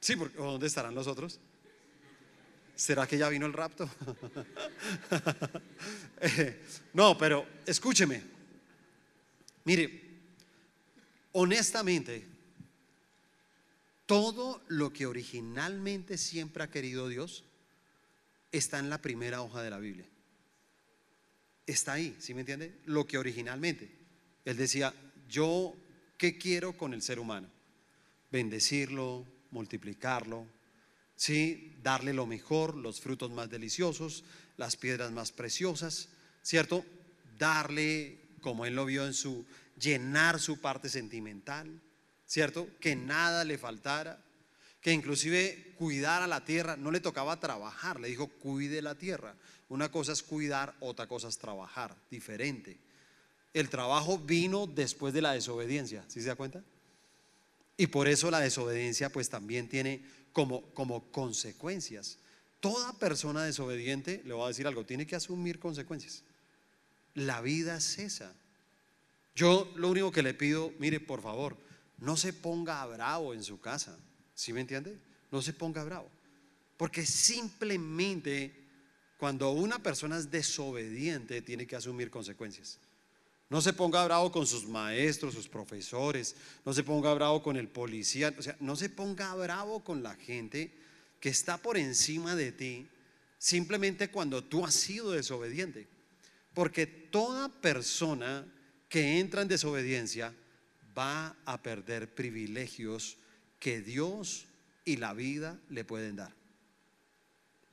[0.00, 1.40] Sí, porque ¿dónde estarán los otros?
[2.74, 3.88] ¿Será que ya vino el rapto?
[6.22, 8.22] Eh, no, pero escúcheme.
[9.64, 10.02] Mire,
[11.32, 12.26] honestamente,
[14.10, 17.44] todo lo que originalmente siempre ha querido Dios
[18.50, 20.04] está en la primera hoja de la Biblia.
[21.64, 22.76] Está ahí, ¿sí me entiende?
[22.86, 23.88] Lo que originalmente.
[24.44, 24.92] Él decía,
[25.28, 25.76] yo,
[26.18, 27.48] ¿qué quiero con el ser humano?
[28.32, 30.44] Bendecirlo, multiplicarlo,
[31.14, 31.76] ¿sí?
[31.80, 34.24] darle lo mejor, los frutos más deliciosos,
[34.56, 36.08] las piedras más preciosas,
[36.42, 36.84] ¿cierto?
[37.38, 39.46] Darle, como él lo vio en su,
[39.78, 41.80] llenar su parte sentimental,
[42.30, 42.68] ¿cierto?
[42.78, 44.22] Que nada le faltara,
[44.80, 49.34] que inclusive cuidar a la tierra, no le tocaba trabajar, le dijo, cuide la tierra.
[49.68, 52.78] Una cosa es cuidar, otra cosa es trabajar, diferente.
[53.52, 56.62] El trabajo vino después de la desobediencia, ¿sí se da cuenta?
[57.76, 60.00] Y por eso la desobediencia pues también tiene
[60.32, 62.18] como, como consecuencias.
[62.60, 66.22] Toda persona desobediente, le voy a decir algo, tiene que asumir consecuencias.
[67.14, 68.32] La vida cesa.
[69.34, 71.56] Yo lo único que le pido, mire, por favor,
[72.00, 73.98] no se ponga bravo en su casa.
[74.34, 74.98] ¿Sí me entiende?
[75.30, 76.10] No se ponga bravo.
[76.76, 78.60] Porque simplemente
[79.18, 82.78] cuando una persona es desobediente, tiene que asumir consecuencias.
[83.50, 87.68] No se ponga bravo con sus maestros, sus profesores, no se ponga bravo con el
[87.68, 90.72] policía, o sea, no se ponga bravo con la gente
[91.20, 92.88] que está por encima de ti
[93.38, 95.88] simplemente cuando tú has sido desobediente.
[96.54, 98.46] Porque toda persona
[98.88, 100.34] que entra en desobediencia
[100.96, 103.16] va a perder privilegios
[103.58, 104.46] que Dios
[104.84, 106.34] y la vida le pueden dar.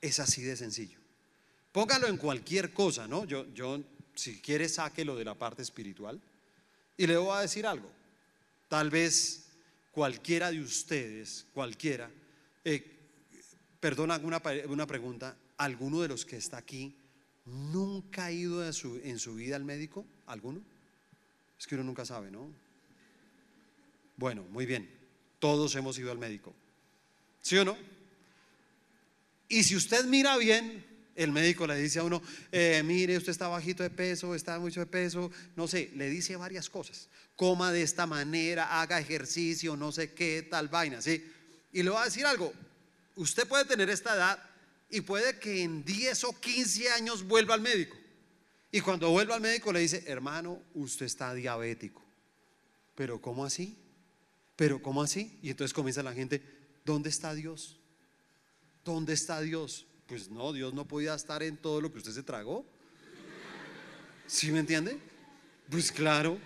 [0.00, 0.98] Es así de sencillo.
[1.72, 3.24] Póngalo en cualquier cosa, ¿no?
[3.24, 3.82] Yo, yo
[4.14, 6.20] si quiere, sáquelo de la parte espiritual.
[6.96, 7.90] Y le voy a decir algo.
[8.68, 9.46] Tal vez
[9.92, 12.10] cualquiera de ustedes, cualquiera,
[12.64, 12.84] eh,
[13.80, 16.96] perdona una, una pregunta, ¿alguno de los que está aquí
[17.44, 20.04] nunca ha ido en su vida al médico?
[20.26, 20.60] ¿Alguno?
[21.58, 22.50] Es que uno nunca sabe, ¿no?
[24.18, 24.90] Bueno, muy bien.
[25.38, 26.54] Todos hemos ido al médico.
[27.40, 27.78] ¿Sí o no?
[29.48, 33.46] Y si usted mira bien, el médico le dice a uno, eh, mire, usted está
[33.46, 37.08] bajito de peso, está mucho de peso, no sé, le dice varias cosas.
[37.36, 41.24] Coma de esta manera, haga ejercicio, no sé qué, tal vaina, ¿sí?
[41.72, 42.52] Y le va a decir algo,
[43.14, 44.42] usted puede tener esta edad
[44.90, 47.96] y puede que en 10 o 15 años vuelva al médico.
[48.72, 52.04] Y cuando vuelva al médico le dice, hermano, usted está diabético.
[52.96, 53.78] Pero ¿cómo así?
[54.58, 55.38] Pero ¿cómo así?
[55.40, 56.42] Y entonces comienza la gente,
[56.84, 57.78] ¿dónde está Dios?
[58.84, 59.86] ¿Dónde está Dios?
[60.08, 62.66] Pues no, Dios no podía estar en todo lo que usted se tragó.
[64.26, 64.98] ¿Sí me entiende?
[65.70, 66.38] Pues claro.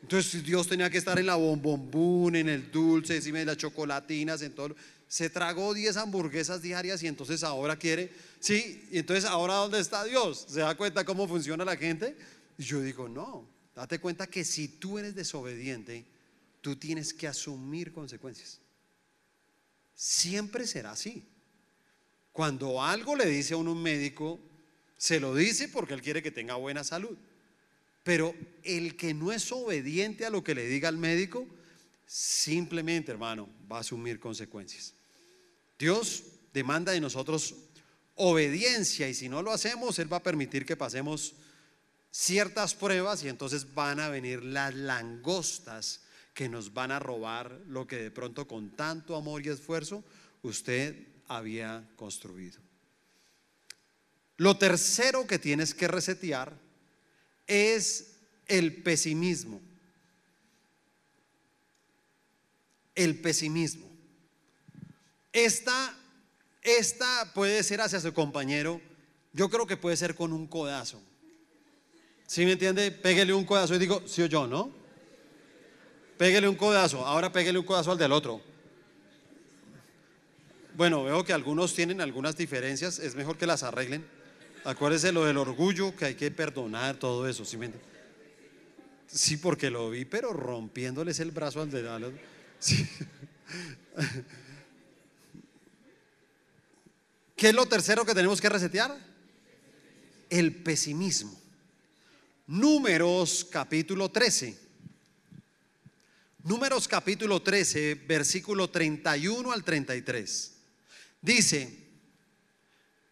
[0.00, 4.40] Entonces Dios tenía que estar en la bombombún, en el dulce, encima de las chocolatinas,
[4.42, 4.76] en todo.
[5.08, 10.04] Se tragó 10 hamburguesas diarias y entonces ahora quiere, sí, y entonces ahora ¿dónde está
[10.04, 10.46] Dios?
[10.48, 12.16] ¿Se da cuenta cómo funciona la gente?
[12.58, 16.13] Y yo digo, no, date cuenta que si tú eres desobediente,
[16.64, 18.58] tú tienes que asumir consecuencias.
[19.94, 21.22] Siempre será así.
[22.32, 24.40] Cuando algo le dice a uno un médico,
[24.96, 27.18] se lo dice porque él quiere que tenga buena salud.
[28.02, 31.46] Pero el que no es obediente a lo que le diga el médico,
[32.06, 34.94] simplemente, hermano, va a asumir consecuencias.
[35.78, 36.22] Dios
[36.54, 37.56] demanda de nosotros
[38.14, 41.34] obediencia y si no lo hacemos, Él va a permitir que pasemos
[42.10, 46.03] ciertas pruebas y entonces van a venir las langostas
[46.34, 50.04] que nos van a robar lo que de pronto con tanto amor y esfuerzo
[50.42, 52.60] usted había construido.
[54.36, 56.52] Lo tercero que tienes que resetear
[57.46, 58.16] es
[58.46, 59.60] el pesimismo.
[62.96, 63.88] El pesimismo.
[65.32, 65.96] Esta,
[66.62, 68.80] esta puede ser hacia su compañero,
[69.32, 71.00] yo creo que puede ser con un codazo.
[72.26, 72.90] ¿Sí me entiende?
[72.90, 74.83] Pégale un codazo y digo, sí o yo, ¿no?
[76.16, 78.40] Pégale un codazo, ahora pégale un codazo al del otro.
[80.76, 84.04] Bueno, veo que algunos tienen algunas diferencias, es mejor que las arreglen.
[84.64, 87.58] Acuérdese lo del orgullo, que hay que perdonar todo eso, ¿sí
[89.06, 91.82] Sí, porque lo vi, pero rompiéndoles el brazo al de
[92.58, 92.88] sí.
[97.36, 98.96] ¿Qué es lo tercero que tenemos que resetear?
[100.30, 101.38] El pesimismo.
[102.46, 104.63] Números capítulo 13.
[106.44, 110.52] Números capítulo 13, versículo 31 al 33.
[111.22, 111.74] Dice,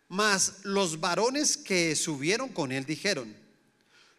[0.09, 3.35] mas los varones que subieron con él dijeron,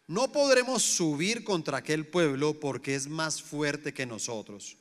[0.08, 4.76] no podremos subir contra aquel pueblo porque es más fuerte que nosotros.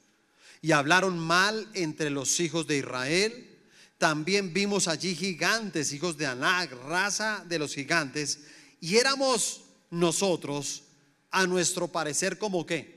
[0.64, 3.60] Y hablaron mal entre los hijos de Israel.
[4.00, 8.40] También vimos allí gigantes, hijos de Anak, raza de los gigantes.
[8.82, 10.86] Y éramos nosotros,
[11.30, 12.93] a nuestro parecer, como qué?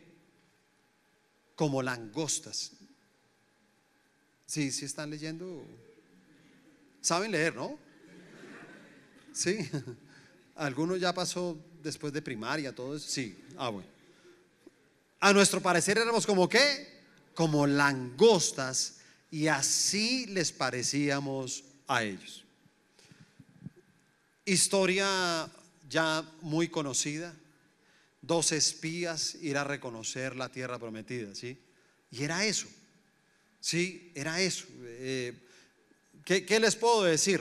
[1.56, 2.70] Como langostas.
[4.46, 5.64] Sí, sí están leyendo.
[7.00, 7.76] Saben leer, ¿no?
[9.32, 9.68] Sí.
[10.54, 13.08] Algunos ya pasó después de primaria, todo eso.
[13.08, 13.88] Sí, ah, bueno.
[15.20, 17.02] A nuestro parecer éramos como qué?
[17.34, 18.98] Como langostas
[19.30, 22.44] y así les parecíamos a ellos.
[24.44, 25.50] Historia
[25.88, 27.34] ya muy conocida.
[28.26, 31.56] Dos espías ir a reconocer la tierra prometida, ¿sí?
[32.10, 32.66] Y era eso,
[33.60, 34.10] ¿sí?
[34.16, 34.64] Era eso.
[34.82, 35.32] Eh,
[36.24, 37.40] ¿qué, ¿Qué les puedo decir?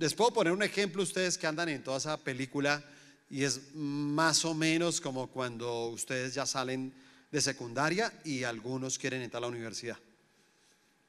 [0.00, 2.84] Les puedo poner un ejemplo ustedes que andan en toda esa película
[3.30, 6.92] y es más o menos como cuando ustedes ya salen
[7.30, 9.98] de secundaria y algunos quieren entrar a la universidad.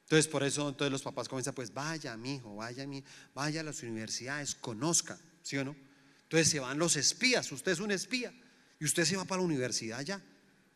[0.04, 3.64] Entonces, por eso entonces los papás comienzan, pues vaya, mi hijo, vaya, mi, vaya a
[3.64, 5.76] las universidades, conozca, ¿sí o no?
[6.24, 8.32] Entonces se van los espías, usted es un espía
[8.80, 10.22] y usted se va para la universidad ya.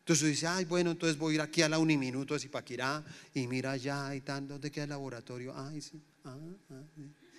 [0.04, 3.02] Entonces usted dice, ay, bueno, entonces voy a ir aquí a la Uniminuto de Zipaquirá
[3.32, 5.54] y mira allá y tal, ¿dónde queda el laboratorio?
[5.56, 6.36] Ay, sí, ah,
[6.70, 6.82] ah,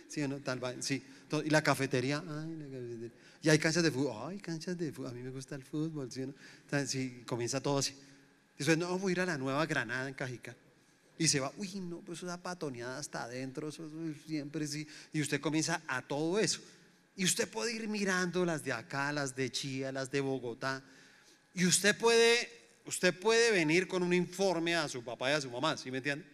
[0.07, 1.03] sí, no, tal, sí.
[1.43, 3.11] Y la cafetería, ay, la cafetería.
[3.43, 6.11] Y hay canchas de fútbol, ay, canchas de fútbol, a mí me gusta el fútbol,
[6.11, 6.25] ¿sí?
[6.25, 6.33] No?
[6.87, 7.95] sí comienza todo así.
[8.57, 10.55] Dice, no, voy a ir a la Nueva Granada en Cajica.
[11.19, 13.87] Y se va, uy, no, pues una patoneada hasta adentro, eso,
[14.25, 14.87] siempre sí.
[15.13, 16.61] Y usted comienza a todo eso.
[17.15, 20.83] Y usted puede ir mirando las de acá, las de Chía, las de Bogotá.
[21.53, 25.49] Y usted puede, usted puede venir con un informe a su papá y a su
[25.49, 26.25] mamá, ¿sí me entiende?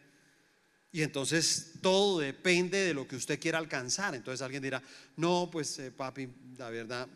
[0.91, 4.13] Y entonces todo depende de lo que usted quiera alcanzar.
[4.15, 4.81] Entonces alguien dirá,
[5.15, 7.07] no, pues eh, papi, la verdad,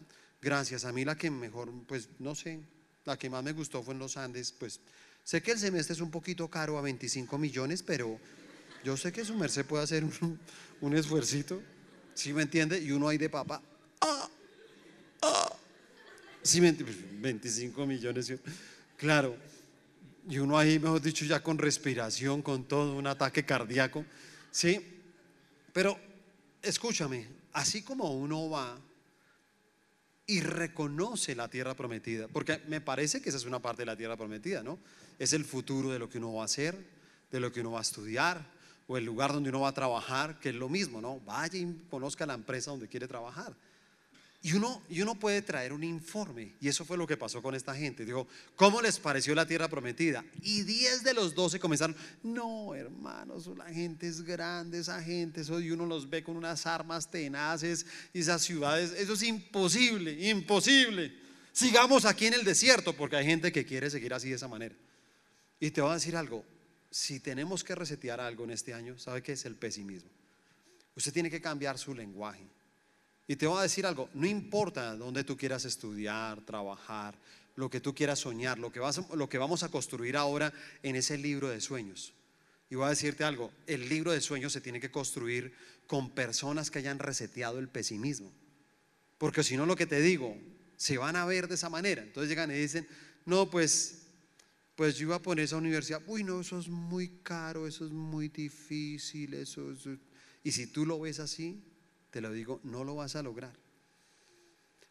[0.42, 0.86] gracias.
[0.86, 2.62] A mí la que mejor, pues no sé,
[3.04, 4.52] la que más me gustó fue en los Andes.
[4.52, 4.80] Pues
[5.24, 8.18] sé que el semestre es un poquito caro a 25 millones, pero
[8.84, 10.40] yo sé que su merced puede hacer un,
[10.82, 11.62] un esfuercito.
[12.16, 12.80] ¿Sí me entiende?
[12.80, 13.62] Y uno ahí de papá.
[14.02, 14.30] ¡Ah!
[15.22, 15.54] ¡Ah!
[16.42, 18.34] ¿Sí me 25 pues, millones.
[18.98, 19.36] Claro.
[20.28, 24.06] Y uno ahí, mejor dicho, ya con respiración, con todo, un ataque cardíaco.
[24.50, 24.82] ¿Sí?
[25.74, 26.00] Pero
[26.62, 28.80] escúchame, así como uno va
[30.28, 33.98] y reconoce la tierra prometida, porque me parece que esa es una parte de la
[33.98, 34.80] tierra prometida, ¿no?
[35.20, 36.76] Es el futuro de lo que uno va a hacer,
[37.30, 38.55] de lo que uno va a estudiar,
[38.88, 41.20] o el lugar donde uno va a trabajar, que es lo mismo, ¿no?
[41.22, 43.56] Vaya y conozca la empresa donde quiere trabajar.
[44.46, 47.56] Y uno, y uno puede traer un informe, y eso fue lo que pasó con
[47.56, 48.06] esta gente.
[48.06, 50.24] Dijo, ¿cómo les pareció la tierra prometida?
[50.44, 55.60] Y 10 de los 12 comenzaron, no, hermanos, la gente es grande, esa gente, eso,
[55.60, 61.12] y uno los ve con unas armas tenaces, esas ciudades, eso es imposible, imposible.
[61.52, 64.76] Sigamos aquí en el desierto, porque hay gente que quiere seguir así de esa manera.
[65.60, 66.46] Y te voy a decir algo,
[66.96, 70.10] si tenemos que resetear algo en este año, ¿sabe qué es el pesimismo?
[70.96, 72.48] Usted tiene que cambiar su lenguaje.
[73.28, 77.20] Y te voy a decir algo, no importa dónde tú quieras estudiar, trabajar,
[77.58, 80.54] lo que tú quieras soñar, lo que, vas, lo que vamos a construir ahora
[80.84, 82.14] en ese libro de sueños.
[82.70, 85.54] Y voy a decirte algo, el libro de sueños se tiene que construir
[85.88, 88.32] con personas que hayan reseteado el pesimismo.
[89.18, 90.38] Porque si no, lo que te digo,
[90.78, 92.04] se van a ver de esa manera.
[92.04, 92.88] Entonces llegan y dicen,
[93.26, 94.05] no, pues
[94.76, 97.92] pues yo iba a poner esa universidad, uy, no, eso es muy caro, eso es
[97.92, 99.74] muy difícil, eso,
[100.44, 101.64] Y si tú lo ves así,
[102.12, 103.54] te lo digo, no lo vas a lograr.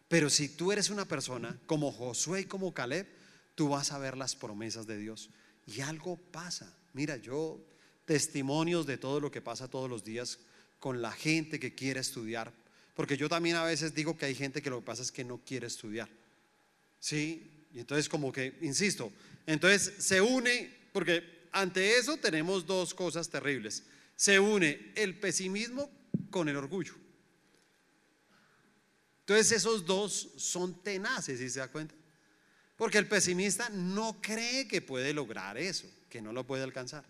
[0.09, 3.07] Pero si tú eres una persona como Josué y como Caleb,
[3.55, 5.31] tú vas a ver las promesas de Dios.
[5.67, 6.77] Y algo pasa.
[6.93, 7.61] Mira, yo
[8.05, 10.39] testimonios de todo lo que pasa todos los días
[10.79, 12.53] con la gente que quiere estudiar.
[12.95, 15.25] Porque yo también a veces digo que hay gente que lo que pasa es que
[15.25, 16.09] no quiere estudiar.
[17.01, 19.13] Sí, y entonces como que, insisto,
[19.47, 23.85] entonces se une, porque ante eso tenemos dos cosas terribles.
[24.17, 25.91] Se une el pesimismo
[26.31, 26.95] con el orgullo.
[29.21, 31.95] Entonces esos dos son tenaces, si se da cuenta.
[32.77, 37.05] Porque el pesimista no cree que puede lograr eso, que no lo puede alcanzar.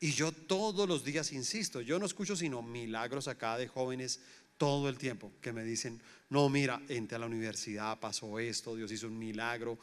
[0.00, 4.20] Y yo todos los días insisto, yo no escucho sino milagros acá de jóvenes
[4.58, 8.90] todo el tiempo que me dicen, no, mira, entré a la universidad, pasó esto, Dios
[8.90, 9.78] hizo un milagro.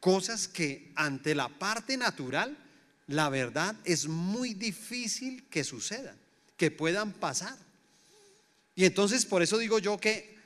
[0.00, 2.56] Cosas que ante la parte natural,
[3.06, 6.16] la verdad es muy difícil que sucedan,
[6.56, 7.56] que puedan pasar.
[8.74, 10.36] Y entonces por eso digo yo que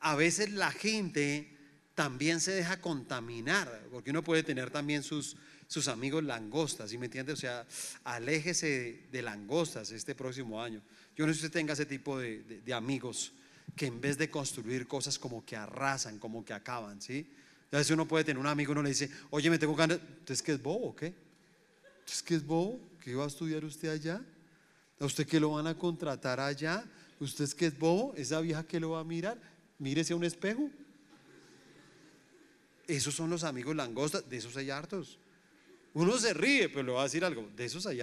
[0.00, 1.52] a veces la gente
[1.94, 5.36] también se deja contaminar, porque uno puede tener también sus,
[5.72, 7.32] sus amigos langostas, ¿sí me entiende?
[7.32, 7.66] O sea,
[8.04, 10.82] aléjese de langostas este próximo año.
[11.16, 13.32] Yo no sé si usted tenga ese tipo de, amigos
[13.76, 17.30] que en vez de construir cosas como que arrasan, como que acaban, ¿sí?
[17.72, 20.34] A veces uno puede tener un amigo, uno le dice, oye, me tengo ganas, ¿usted
[20.34, 21.14] es que es bobo qué?
[22.00, 22.78] ¿Usted es que es bobo?
[23.00, 24.22] ¿Qué va a estudiar usted allá?
[25.00, 26.84] ¿A usted que lo van a contratar allá?
[27.18, 28.12] ¿Usted es que es bobo?
[28.14, 29.40] ¿Esa vieja que lo va a mirar?
[29.78, 30.70] Mírese a un espejo.
[32.86, 34.68] Esos son los amigos langostas, de esos hay.
[35.94, 38.00] Uno se ríe, pero le va a decir algo, de esos hay.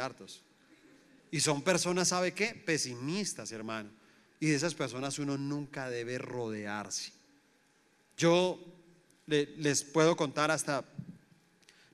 [1.29, 2.55] Y son personas, ¿sabe qué?
[2.55, 3.91] Pesimistas, hermano.
[4.39, 7.11] Y de esas personas uno nunca debe rodearse.
[8.17, 8.78] Yo
[9.29, 10.83] les puedo contar hasta,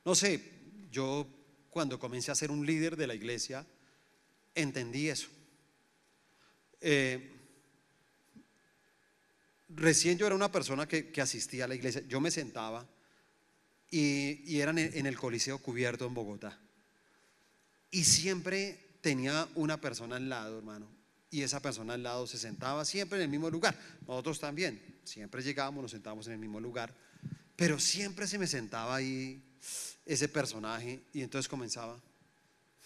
[0.03, 0.41] no sé,
[0.91, 1.27] yo
[1.69, 3.65] cuando comencé a ser un líder de la iglesia,
[4.53, 5.27] entendí eso.
[6.79, 7.33] Eh,
[9.69, 12.88] recién yo era una persona que, asistía a la iglesia, yo me sentaba
[13.91, 16.59] y, y era en el Coliseo Cubierto en Bogotá.
[17.91, 20.88] Y siempre tenía una persona al lado, hermano,
[21.29, 23.77] y esa persona al lado se sentaba siempre en el mismo lugar.
[24.07, 26.95] Nosotros también, siempre llegábamos, nos sentábamos en el mismo lugar,
[27.56, 29.41] pero siempre se me sentaba ahí
[30.06, 31.99] ese personaje y entonces comenzaba,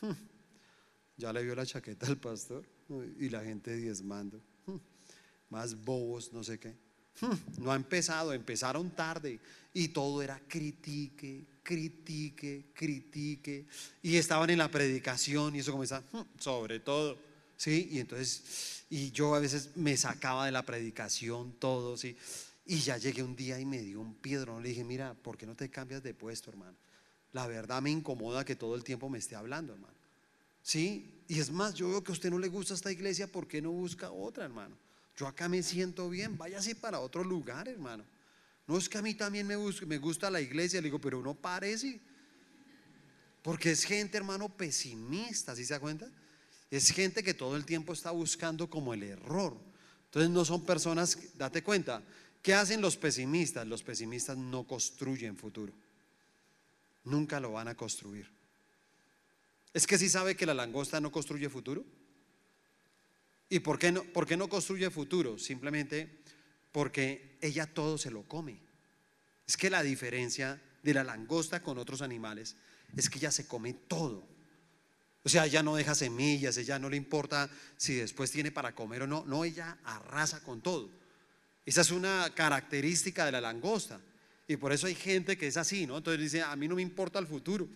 [1.17, 2.65] ya le vio la chaqueta al pastor
[3.19, 4.41] y la gente diezmando,
[5.49, 6.75] más bobos, no sé qué.
[7.59, 9.39] No ha empezado, empezaron tarde
[9.73, 13.65] y todo era critique, critique, critique.
[14.01, 16.03] Y estaban en la predicación y eso comenzaba,
[16.39, 17.17] sobre todo,
[17.57, 17.89] ¿sí?
[17.91, 22.15] Y entonces, y yo a veces me sacaba de la predicación todo, ¿sí?
[22.71, 24.61] Y ya llegué un día y me dio un piedrón.
[24.61, 26.77] Le dije, mira, ¿por qué no te cambias de puesto, hermano?
[27.31, 29.95] La verdad me incomoda que todo el tiempo me esté hablando, hermano.
[30.61, 31.23] ¿Sí?
[31.27, 33.59] Y es más, yo veo que a usted no le gusta esta iglesia, ¿por qué
[33.59, 34.77] no busca otra, hermano?
[35.17, 38.05] Yo acá me siento bien, váyase para otro lugar, hermano.
[38.67, 41.33] No es que a mí también me, me gusta la iglesia, le digo, pero no
[41.33, 41.99] parece.
[43.41, 46.07] Porque es gente, hermano, pesimista, ¿sí se da cuenta?
[46.69, 49.57] Es gente que todo el tiempo está buscando como el error.
[50.05, 52.03] Entonces no son personas, date cuenta,
[52.41, 53.67] ¿qué hacen los pesimistas?
[53.67, 55.73] Los pesimistas no construyen futuro.
[57.03, 58.29] Nunca lo van a construir.
[59.73, 61.85] Es que si sabe que la langosta no construye futuro.
[63.49, 65.37] ¿Y por qué no, por qué no construye futuro?
[65.39, 66.21] Simplemente
[66.71, 68.59] porque ella todo se lo come.
[69.47, 72.55] Es que la diferencia de la langosta con otros animales
[72.95, 74.27] es que ella se come todo.
[75.23, 79.03] O sea, ella no deja semillas, ella no le importa si después tiene para comer
[79.03, 79.25] o no.
[79.25, 80.89] No, ella arrasa con todo.
[81.65, 83.99] Esa es una característica de la langosta.
[84.47, 85.97] Y por eso hay gente que es así, ¿no?
[85.97, 87.67] Entonces dice, a mí no me importa el futuro.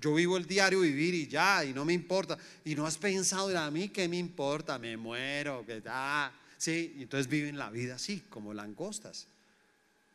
[0.00, 2.38] Yo vivo el diario vivir y ya, y no me importa.
[2.64, 6.32] Y no has pensado en a mí qué me importa, me muero, que da.
[6.56, 9.26] Sí, y entonces viven la vida así, como langostas.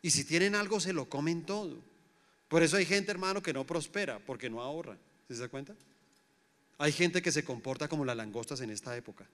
[0.01, 1.77] Y si tienen algo, se lo comen todo.
[2.47, 4.97] Por eso hay gente, hermano, que no prospera, porque no ahorra.
[5.27, 5.75] ¿Se da cuenta?
[6.77, 9.25] Hay gente que se comporta como las langostas en esta época.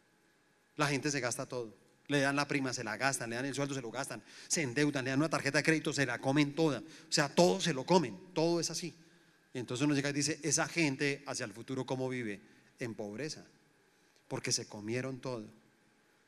[0.76, 1.74] La gente se gasta todo.
[2.08, 4.62] Le dan la prima, se la gastan, le dan el sueldo, se lo gastan, se
[4.62, 6.80] endeudan, le dan una tarjeta de crédito, se la comen toda.
[6.80, 8.94] O sea, todo se lo comen, todo es así.
[9.54, 12.42] Y entonces uno llega y dice, esa gente hacia el futuro, ¿cómo vive?
[12.80, 13.46] En pobreza,
[14.28, 15.48] porque se comieron todo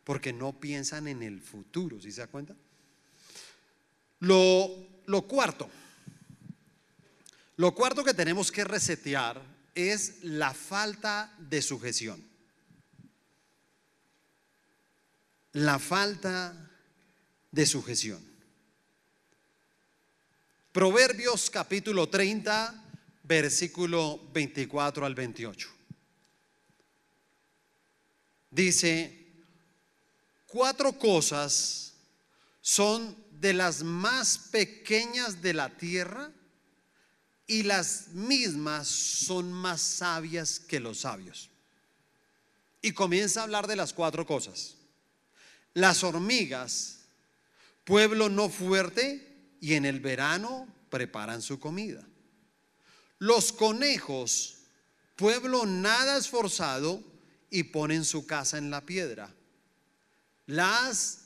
[0.06, 2.56] porque no piensan en el futuro, ¿sí se da cuenta?
[4.20, 4.70] Lo,
[5.08, 5.70] lo cuarto,
[7.58, 9.42] lo cuarto que tenemos que resetear
[9.74, 12.24] es la falta de sujeción.
[15.56, 16.53] La falta
[17.49, 18.22] de sujeción.
[20.74, 22.84] Proverbios capítulo 30,
[23.24, 25.70] versículo 24 al 28.
[28.51, 29.32] Dice,
[30.45, 31.93] cuatro cosas
[32.60, 36.34] son de las más pequeñas de la tierra
[37.47, 41.49] y las mismas son más sabias que los sabios.
[42.82, 44.76] Y comienza a hablar de las cuatro cosas.
[45.76, 47.00] Las hormigas,
[47.84, 52.02] pueblo no fuerte y en el verano preparan su comida.
[53.20, 54.60] Los conejos,
[55.18, 57.04] pueblo nada esforzado
[57.50, 59.34] y ponen su casa en la piedra.
[60.46, 61.26] Las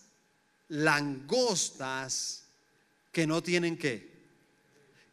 [0.68, 2.46] langostas
[3.12, 4.12] que no tienen qué,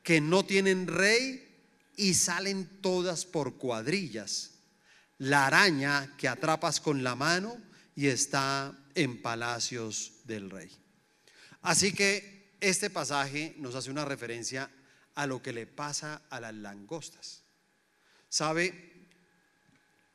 [0.03, 1.47] que no tienen rey
[1.95, 4.53] y salen todas por cuadrillas.
[5.18, 7.57] la araña que atrapas con la mano
[7.95, 10.70] y está en palacios del rey.
[11.62, 14.70] Así que este pasaje nos hace una referencia
[15.14, 17.42] a lo que le pasa a las langostas.
[18.28, 19.09] ¿Sabe?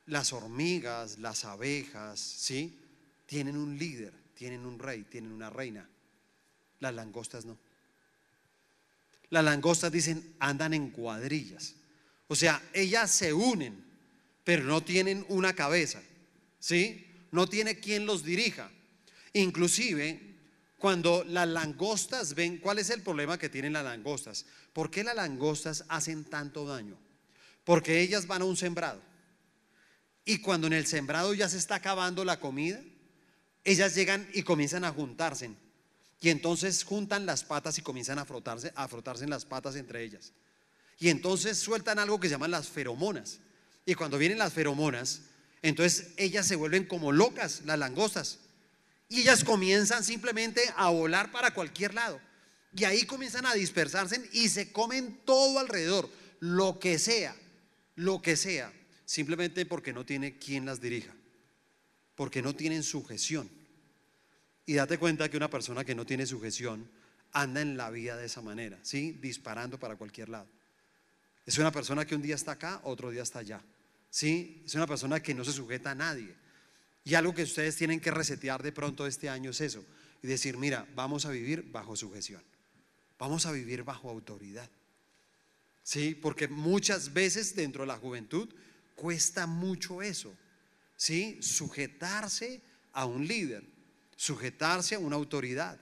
[0.08, 2.80] Las hormigas, las abejas, ¿sí?
[3.28, 5.88] Tienen un líder, tienen un rey, tienen una reina.
[6.80, 7.58] Las langostas no.
[9.30, 11.76] Las langostas dicen, andan en cuadrillas.
[12.28, 13.86] O sea, ellas se unen,
[14.44, 16.02] pero no tienen una cabeza,
[16.60, 17.11] ¿sí?
[17.32, 18.70] No tiene quien los dirija.
[19.34, 20.32] Inclusive,
[20.78, 24.46] cuando las langostas ven, ¿cuál es el problema que tienen las langostas?
[24.74, 26.98] ¿Por qué las langostas hacen tanto daño?
[27.64, 29.02] Porque ellas van a un sembrado.
[30.26, 32.82] Y cuando en el sembrado ya se está acabando la comida,
[33.64, 35.52] ellas llegan y comienzan a juntarse.
[36.20, 40.34] Y entonces juntan las patas y comienzan a frotarse, a frotarse las patas entre ellas.
[41.00, 43.40] Y entonces sueltan algo que llaman las feromonas.
[43.86, 45.24] Y cuando vienen las feromonas,
[45.62, 48.39] entonces ellas se vuelven como locas, las langostas.
[49.09, 52.20] Y ellas comienzan simplemente a volar para cualquier lado.
[52.74, 56.09] Y ahí comienzan a dispersarse y se comen todo alrededor,
[56.39, 57.36] lo que sea,
[57.95, 58.72] lo que sea,
[59.05, 61.14] simplemente porque no tiene quien las dirija,
[62.16, 63.49] porque no tienen sujeción.
[64.66, 66.89] Y date cuenta que una persona que no tiene sujeción
[67.34, 69.18] anda en la vida de esa manera, ¿sí?
[69.22, 70.47] Disparando para cualquier lado.
[71.45, 73.62] Es una persona que un día está acá, otro día está allá.
[74.12, 74.62] ¿Sí?
[74.66, 76.36] Es una persona que no se sujeta a nadie.
[77.03, 79.84] Y algo que ustedes tienen que resetear de pronto este año es eso.
[80.22, 82.43] Y decir, mira, vamos a vivir bajo sujeción.
[83.18, 84.70] Vamos a vivir bajo autoridad.
[85.82, 86.14] ¿Sí?
[86.14, 88.53] Porque muchas veces dentro de la juventud
[88.95, 90.36] cuesta mucho eso.
[90.95, 91.41] ¿Sí?
[91.41, 92.62] Sujetarse
[92.93, 93.64] a un líder,
[94.16, 95.80] sujetarse a una autoridad,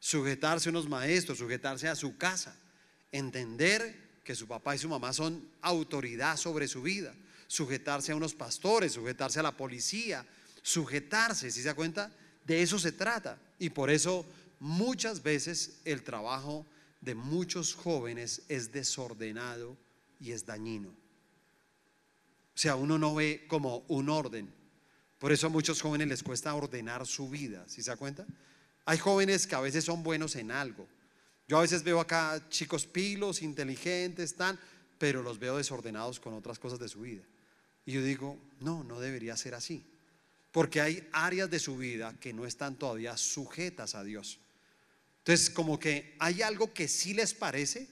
[0.00, 2.56] sujetarse a unos maestros, sujetarse a su casa,
[3.12, 7.14] entender que su papá y su mamá son autoridad sobre su vida,
[7.48, 10.24] sujetarse a unos pastores, sujetarse a la policía,
[10.62, 12.12] sujetarse, si se da cuenta,
[12.46, 13.40] de eso se trata.
[13.58, 14.24] Y por eso
[14.60, 16.64] muchas veces el trabajo
[17.00, 19.76] de muchos jóvenes es desordenado
[20.20, 20.90] y es dañino.
[20.90, 24.52] O sea, uno no ve como un orden.
[25.18, 28.26] Por eso a muchos jóvenes les cuesta ordenar su vida, si se da cuenta?
[28.84, 30.86] Hay jóvenes que a veces son buenos en algo.
[31.46, 34.58] Yo a veces veo acá chicos pilos, inteligentes, están,
[34.98, 37.22] pero los veo desordenados con otras cosas de su vida.
[37.88, 39.82] Y yo digo, no, no debería ser así.
[40.52, 44.38] Porque hay áreas de su vida que no están todavía sujetas a Dios.
[45.20, 47.88] Entonces, como que hay algo que sí les parece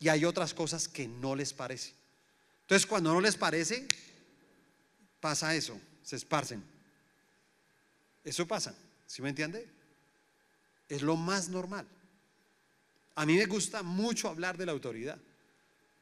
[0.00, 1.94] y hay otras cosas que no les parece.
[2.62, 3.86] Entonces, cuando no les parece,
[5.20, 6.64] pasa eso, se esparcen.
[8.24, 8.74] Eso pasa,
[9.06, 9.64] ¿sí me entiende?
[10.88, 11.86] Es lo más normal.
[13.14, 15.20] A mí me gusta mucho hablar de la autoridad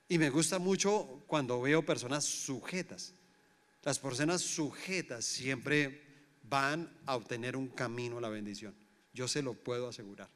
[0.09, 3.13] y me gusta mucho cuando veo personas sujetas.
[3.85, 6.03] Las personas sujetas siempre
[6.43, 8.75] van a obtener un camino a la bendición.
[9.13, 10.29] Yo se lo puedo asegurar.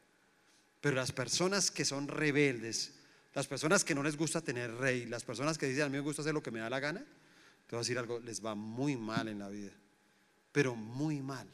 [0.80, 2.94] Pero las personas que son rebeldes,
[3.34, 6.00] las personas que no les gusta tener rey, las personas que dicen a mí me
[6.00, 8.54] gusta hacer lo que me da la gana, te voy a decir algo, les va
[8.54, 9.72] muy mal en la vida.
[10.52, 11.48] Pero muy mal.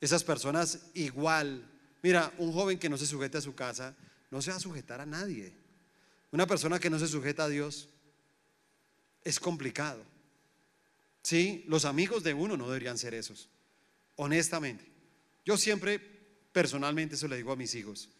[0.00, 1.66] Esas personas igual,
[2.02, 3.96] mira, un joven que no se sujeta a su casa,
[4.30, 5.54] no se va a sujetar a nadie.
[6.30, 7.88] Una persona que no se sujeta a Dios
[9.22, 10.13] es complicado.
[11.24, 13.48] Sí, los amigos de uno no deberían ser esos,
[14.16, 14.84] honestamente.
[15.42, 15.98] Yo siempre,
[16.52, 18.10] personalmente, eso le digo a mis hijos.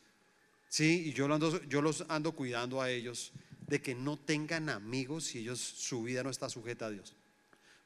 [0.70, 1.28] Sí, y yo,
[1.68, 3.32] yo los ando cuidando a ellos
[3.66, 7.14] de que no tengan amigos si ellos su vida no está sujeta a Dios.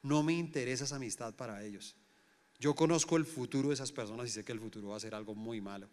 [0.05, 1.97] No me interesa esa amistad para ellos.
[2.61, 5.17] Yo conozco el futuro de esas personas y sé que el futuro va a ser
[5.17, 5.89] algo muy malo.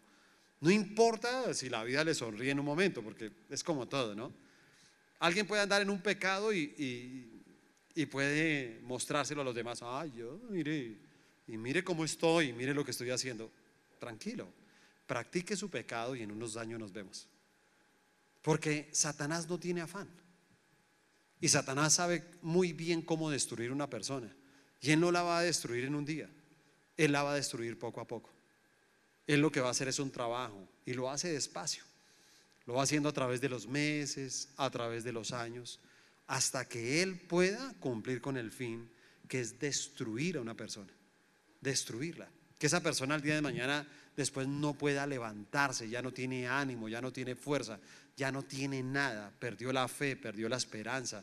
[0.60, 4.32] No importa si la vida les sonríe en un momento, porque es como todo, ¿no?
[5.18, 7.35] Alguien puede andar en un pecado y
[8.04, 9.80] puede mostrárselo a los demás.
[9.82, 10.98] Ay, yo, mire,
[11.46, 13.50] y mire cómo estoy, mire lo que estoy haciendo.
[13.98, 14.46] Tranquilo,
[15.06, 17.26] practique su pecado y en unos años nos vemos.
[18.42, 20.08] Porque Satanás no tiene afán.
[21.40, 24.30] Y Satanás sabe muy bien cómo destruir una persona.
[24.82, 26.28] Y él no la va a destruir en un día.
[26.98, 28.30] Él la va a destruir poco a poco.
[29.26, 31.82] Él lo que va a hacer es un trabajo y lo hace despacio.
[32.66, 35.80] Lo va haciendo a través de los meses, a través de los años
[36.26, 38.88] hasta que Él pueda cumplir con el fin,
[39.28, 40.92] que es destruir a una persona,
[41.60, 42.28] destruirla.
[42.58, 46.88] Que esa persona al día de mañana después no pueda levantarse, ya no tiene ánimo,
[46.88, 47.78] ya no tiene fuerza,
[48.16, 51.22] ya no tiene nada, perdió la fe, perdió la esperanza,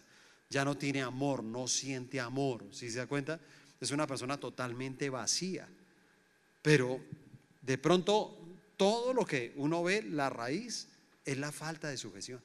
[0.50, 2.64] ya no tiene amor, no siente amor.
[2.72, 3.40] Si se da cuenta?
[3.82, 5.68] Es una persona totalmente vacía.
[6.62, 7.02] Pero
[7.62, 8.38] de pronto
[8.78, 10.88] todo lo que uno ve, la raíz,
[11.26, 12.42] es la falta de sujeción.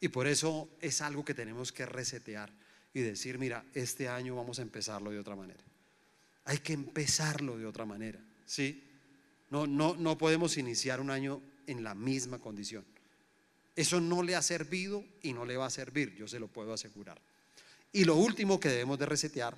[0.00, 2.52] Y por eso es algo que tenemos que resetear.
[2.92, 5.62] y decir, mira, este año vamos a empezarlo de otra manera.
[6.46, 8.82] Hay que empezarlo de otra manera, ¿sí?
[9.48, 12.84] No, no, no podemos iniciar un año en la misma condición.
[13.76, 16.72] Eso no le ha servido y no le va a servir, yo se lo puedo
[16.72, 17.20] asegurar.
[17.92, 19.56] Y lo último que debemos de resetear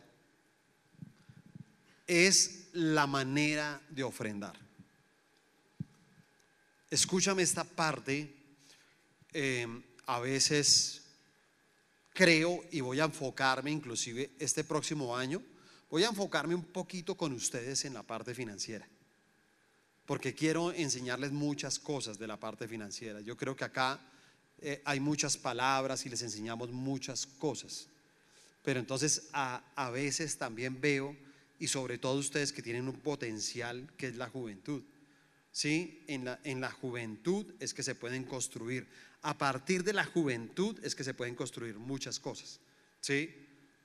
[2.06, 4.58] es la manera de ofrendar.
[6.90, 8.34] Escúchame esta parte,
[9.32, 9.66] eh,
[10.12, 11.00] a veces
[12.12, 15.42] creo y voy a enfocarme inclusive este próximo año,
[15.88, 18.86] voy a enfocarme un poquito con ustedes en la parte financiera,
[20.04, 23.22] porque quiero enseñarles muchas cosas de la parte financiera.
[23.22, 24.00] Yo creo que acá
[24.58, 27.88] eh, hay muchas palabras y les enseñamos muchas cosas,
[28.62, 31.16] pero entonces a, a veces también veo,
[31.58, 34.82] y sobre todo ustedes que tienen un potencial que es la juventud,
[35.52, 36.04] ¿sí?
[36.06, 38.86] En la, en la juventud es que se pueden construir
[39.22, 42.60] a partir de la juventud es que se pueden construir muchas cosas.
[43.00, 43.34] ¿Sí?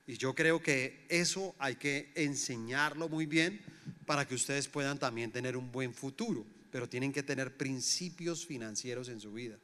[0.06, 3.60] Y yo creo que eso hay que enseñarlo muy bien
[4.06, 9.08] para que ustedes puedan también tener un buen futuro, pero tienen que tener principios financieros
[9.08, 9.58] en su vida.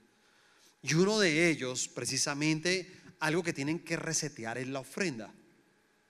[0.83, 5.33] Y uno de ellos, precisamente, algo que tienen que resetear es la ofrenda.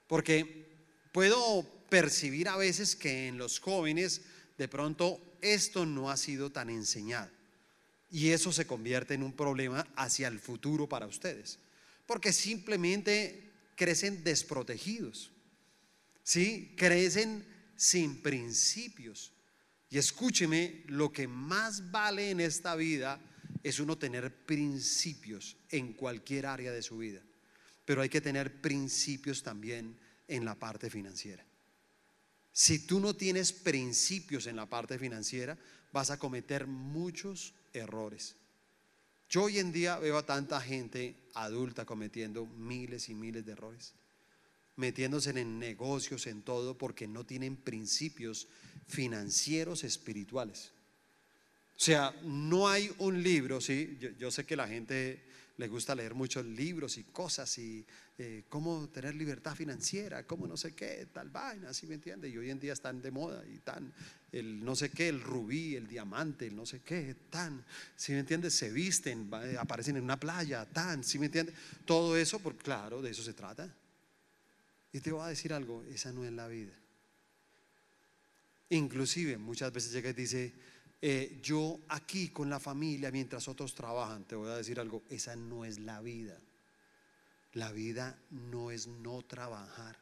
[0.08, 0.66] Porque
[1.12, 4.22] puedo percibir a veces que en los jóvenes
[4.58, 7.30] de pronto esto no ha sido tan enseñado.
[8.14, 11.58] Y eso se convierte en un problema hacia el futuro para ustedes.
[12.06, 15.32] Porque simplemente crecen desprotegidos.
[16.22, 16.76] ¿Sí?
[16.76, 17.44] Crecen
[17.74, 19.32] sin principios.
[19.90, 23.20] Y escúcheme, lo que más vale en esta vida
[23.64, 27.20] es uno tener principios en cualquier área de su vida.
[27.84, 29.98] Pero hay que tener principios también
[30.28, 31.44] en la parte financiera.
[32.52, 35.58] Si tú no tienes principios en la parte financiera,
[35.90, 38.36] vas a cometer muchos errores.
[39.28, 43.94] Yo hoy en día veo a tanta gente adulta cometiendo miles y miles de errores,
[44.76, 48.48] metiéndose en negocios, en todo, porque no tienen principios
[48.86, 50.72] financieros espirituales.
[51.76, 55.24] O sea, no hay un libro, sí, yo, sé que la gente
[55.56, 57.84] le gusta leer muchos libros y cosas y
[58.16, 62.28] eh, cómo tener libertad financiera, cómo no sé qué, tal vaina, ¿sí me entiende?
[62.28, 63.92] Y hoy en día están de moda y tan,
[64.34, 67.64] el no sé qué, el rubí, el diamante, el no sé qué, tan,
[67.94, 68.50] ¿sí me entiende?
[68.50, 71.52] Se visten, eh, aparecen en una playa, tan, ¿sí me entiende?
[71.84, 73.72] Todo eso, porque claro, de eso se trata.
[74.92, 76.72] Y te voy a decir algo, esa no es la vida.
[78.70, 80.52] Inclusive muchas veces llega y dice,
[81.00, 85.36] eh, yo aquí con la familia mientras otros trabajan, te voy a decir algo, esa
[85.36, 86.40] no es la vida.
[87.52, 89.96] La vida no es no trabajar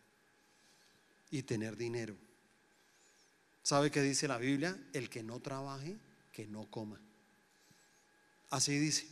[1.30, 2.16] y tener dinero.
[3.62, 4.76] ¿Sabe qué dice la Biblia?
[4.92, 5.96] El que no trabaje,
[6.32, 7.00] que no coma.
[8.50, 9.06] Así dice.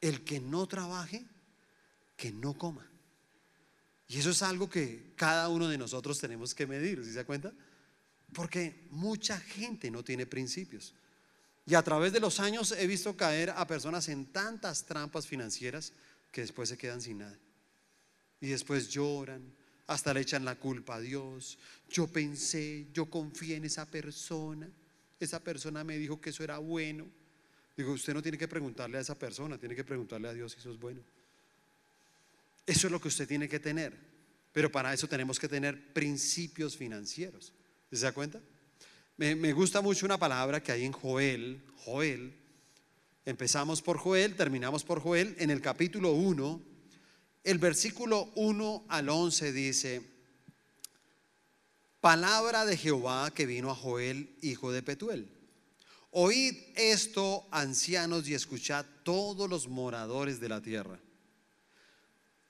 [0.00, 1.26] El que no trabaje,
[2.16, 2.88] que no coma.
[4.08, 7.24] Y eso es algo que cada uno de nosotros tenemos que medir, ¿sí se da
[7.24, 7.52] cuenta?
[8.32, 10.94] Porque mucha gente no tiene principios.
[11.66, 15.92] Y a través de los años he visto caer a personas en tantas trampas financieras
[16.32, 17.38] que después se quedan sin nada.
[18.40, 19.54] Y después lloran,
[19.90, 21.58] hasta le echan la culpa a Dios.
[21.90, 24.70] Yo pensé, yo confié en esa persona.
[25.18, 27.08] Esa persona me dijo que eso era bueno.
[27.76, 30.60] Digo, usted no tiene que preguntarle a esa persona, tiene que preguntarle a Dios si
[30.60, 31.00] eso es bueno.
[32.64, 33.92] Eso es lo que usted tiene que tener.
[34.52, 37.52] Pero para eso tenemos que tener principios financieros.
[37.90, 38.40] ¿Se da cuenta?
[39.16, 42.32] Me, gusta mucho una palabra que hay en Joel, Joel.
[43.26, 45.34] Empezamos por Joel, terminamos por Joel.
[45.40, 46.69] En el capítulo 1,
[47.44, 50.02] el versículo 1 al 11 dice,
[52.00, 55.28] palabra de Jehová que vino a Joel, hijo de Petuel.
[56.10, 60.98] Oíd esto, ancianos, y escuchad todos los moradores de la tierra.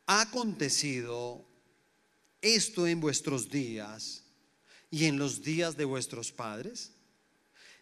[0.06, 1.44] Ha acontecido
[2.40, 4.24] esto en vuestros días
[4.90, 6.92] y en los días de vuestros padres?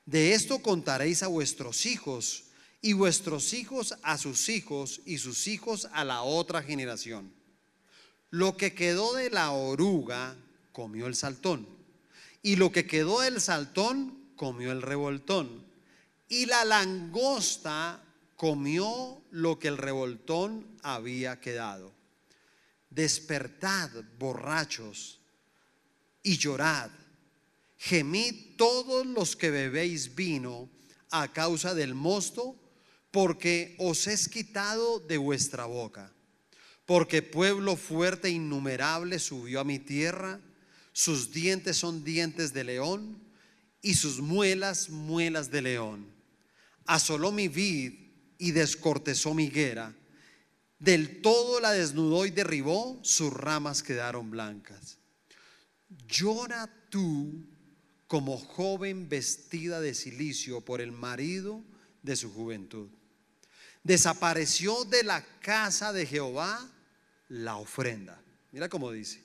[0.04, 2.44] De esto contaréis a vuestros hijos
[2.80, 7.32] y vuestros hijos a sus hijos y sus hijos a la otra generación.
[8.30, 10.36] Lo que quedó de la oruga
[10.72, 11.66] comió el saltón
[12.42, 15.66] y lo que quedó del saltón comió el revoltón
[16.28, 18.04] y la langosta
[18.36, 21.92] comió lo que el revoltón había quedado.
[22.90, 25.18] Despertad, borrachos,
[26.22, 26.90] y llorad.
[27.78, 30.68] Gemid todos los que bebéis vino
[31.10, 32.56] a causa del mosto,
[33.10, 36.12] porque os es quitado de vuestra boca.
[36.86, 40.40] Porque pueblo fuerte e innumerable subió a mi tierra,
[40.92, 43.22] sus dientes son dientes de león
[43.82, 46.06] y sus muelas muelas de león.
[46.86, 47.92] Asoló mi vid
[48.38, 49.94] y descortezó mi higuera
[50.78, 54.98] Del todo la desnudó y derribó, sus ramas quedaron blancas.
[56.06, 57.46] Llora tú
[58.06, 61.64] como joven vestida de silicio por el marido
[62.02, 62.88] de su juventud.
[63.88, 66.60] Desapareció de la casa de Jehová
[67.30, 68.20] la ofrenda.
[68.52, 69.24] Mira cómo dice.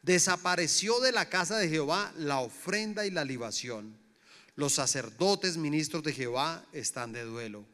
[0.00, 3.94] Desapareció de la casa de Jehová la ofrenda y la libación.
[4.56, 7.66] Los sacerdotes ministros de Jehová están de duelo.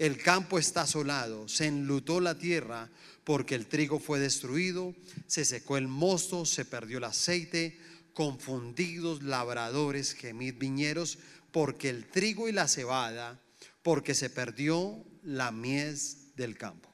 [0.00, 2.90] El campo está asolado, se enlutó la tierra
[3.22, 4.96] porque el trigo fue destruido,
[5.28, 7.78] se secó el mosto, se perdió el aceite,
[8.14, 11.20] confundidos labradores, gemid viñeros,
[11.52, 13.40] porque el trigo y la cebada,
[13.84, 16.92] porque se perdió la mies del campo.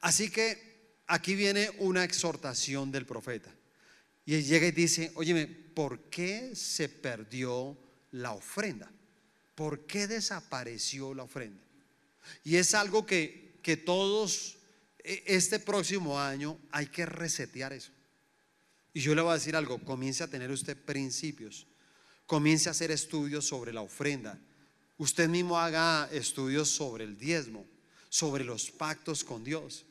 [0.00, 3.54] Así que aquí viene una exhortación del profeta.
[4.24, 7.76] Y él llega y dice, óyeme, ¿por qué se perdió
[8.12, 8.90] la ofrenda?
[9.54, 11.62] ¿Por qué desapareció la ofrenda?
[12.44, 14.58] Y es algo que, que todos,
[14.98, 17.90] e, este próximo año, hay que resetear eso.
[18.94, 21.66] Y yo le voy a decir algo, comience a tener usted principios,
[22.26, 24.38] comience a hacer estudios sobre la ofrenda,
[25.02, 27.66] usted mismo haga estudios sobre el diezmo,
[28.08, 29.84] sobre los pactos con Dios,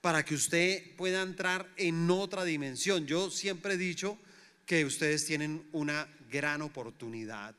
[0.00, 3.08] para que usted pueda entrar en otra dimensión.
[3.08, 4.16] Yo siempre he dicho
[4.64, 7.56] que ustedes tienen una gran oportunidad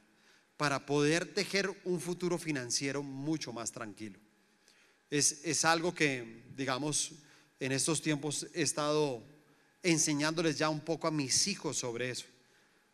[0.55, 4.17] para poder tejer un futuro financiero mucho más tranquilo.
[5.09, 7.11] Es, es algo que, digamos,
[7.59, 9.21] en estos tiempos he estado
[9.83, 12.27] enseñándoles ya un poco a mis hijos sobre eso.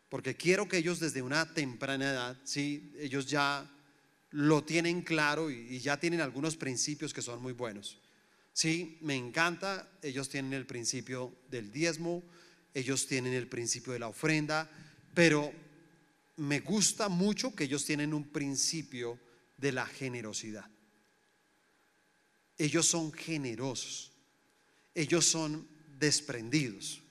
[0.09, 2.91] Porque quiero que ellos desde una temprana edad, ¿sí?
[2.97, 3.69] ellos ya
[4.33, 7.99] lo tienen claro y, ya tienen algunos principios que son muy buenos.
[8.51, 12.23] Sí, me encanta, ellos tienen el principio del diezmo,
[12.73, 14.69] ellos tienen el principio de la ofrenda,
[15.13, 15.53] pero
[16.37, 19.19] me gusta mucho que ellos tienen un principio
[19.57, 20.67] de la generosidad.
[22.57, 24.13] Ellos son generosos,
[24.95, 25.67] ellos son
[25.99, 27.01] desprendidos.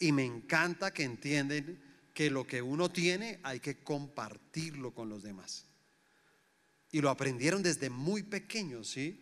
[0.00, 1.80] Y me encanta que entienden
[2.12, 5.66] que lo que uno tiene hay que compartirlo con los demás.
[6.92, 9.20] Y lo aprendieron desde muy pequeños, ¿sí?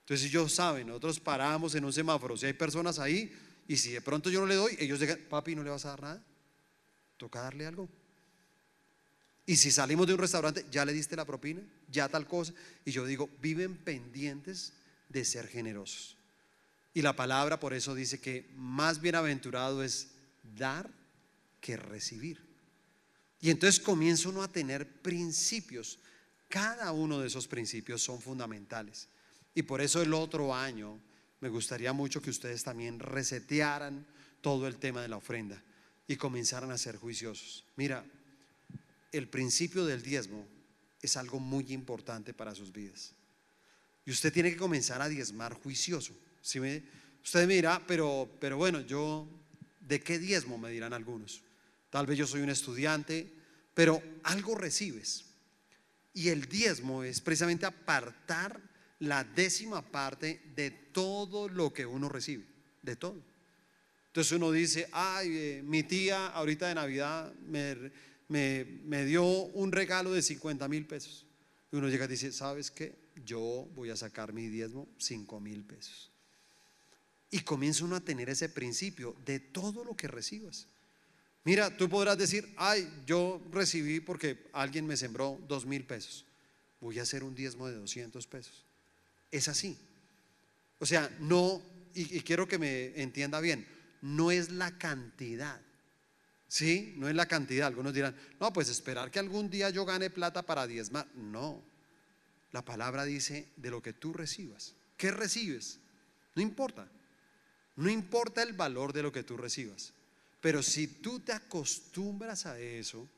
[0.00, 3.32] Entonces ellos saben, nosotros paramos en un semáforo, si hay personas ahí,
[3.66, 5.90] y si de pronto yo no le doy, ellos digan, papi, ¿no le vas a
[5.90, 6.24] dar nada?
[7.16, 7.88] Toca darle algo.
[9.46, 12.52] Y si salimos de un restaurante, ya le diste la propina, ya tal cosa.
[12.84, 14.72] Y yo digo, viven pendientes
[15.08, 16.16] de ser generosos.
[16.94, 20.12] Y la palabra por eso dice que más bienaventurado es
[20.56, 20.90] dar
[21.60, 22.40] que recibir.
[23.40, 25.98] Y entonces comienza uno a tener principios.
[26.54, 29.08] Cada uno de esos principios son fundamentales.
[29.56, 31.00] Y por eso el otro año
[31.40, 34.06] me gustaría mucho que ustedes también resetearan
[34.40, 35.60] todo el tema de la ofrenda
[36.06, 37.64] y comenzaran a ser juiciosos.
[37.74, 38.04] Mira,
[39.10, 40.46] el principio del diezmo
[41.02, 43.14] es algo muy importante para sus vidas.
[44.06, 46.14] Y usted tiene que comenzar a diezmar juicioso.
[46.40, 49.26] Si usted me dirá, pero, pero bueno, yo,
[49.80, 50.56] ¿de qué diezmo?
[50.56, 51.42] Me dirán algunos.
[51.90, 53.28] Tal vez yo soy un estudiante,
[53.74, 55.33] pero algo recibes.
[56.14, 58.60] Y el diezmo es precisamente apartar
[59.00, 62.44] la décima parte de todo lo que uno recibe,
[62.82, 63.20] de todo.
[64.06, 67.90] Entonces uno dice, ay, eh, mi tía ahorita de Navidad me,
[68.28, 71.26] me, me dio un regalo de 50 mil pesos.
[71.72, 72.94] Y uno llega y dice, ¿sabes qué?
[73.24, 76.12] Yo voy a sacar mi diezmo 5 mil pesos.
[77.32, 80.68] Y comienza uno a tener ese principio de todo lo que recibas.
[81.44, 86.24] Mira, tú podrás decir, ay, yo recibí porque alguien me sembró dos mil pesos.
[86.80, 88.64] Voy a hacer un diezmo de 200 pesos.
[89.30, 89.78] Es así.
[90.78, 91.62] O sea, no,
[91.94, 93.66] y, y quiero que me entienda bien,
[94.00, 95.60] no es la cantidad.
[96.46, 96.94] ¿Sí?
[96.98, 97.66] No es la cantidad.
[97.66, 101.06] Algunos dirán, no, pues esperar que algún día yo gane plata para diezmar.
[101.14, 101.64] No.
[102.52, 104.76] La palabra dice de lo que tú recibas.
[104.96, 105.80] ¿Qué recibes?
[106.36, 106.88] No importa.
[107.76, 109.93] No importa el valor de lo que tú recibas,
[110.44, 113.08] pero si tú te acostumbras a eso,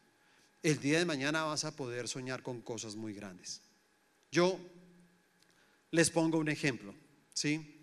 [0.62, 3.60] el día de mañana vas a poder soñar con cosas muy grandes.
[4.30, 4.60] Yo
[5.90, 6.94] les pongo un ejemplo,
[7.34, 7.80] ¿sí?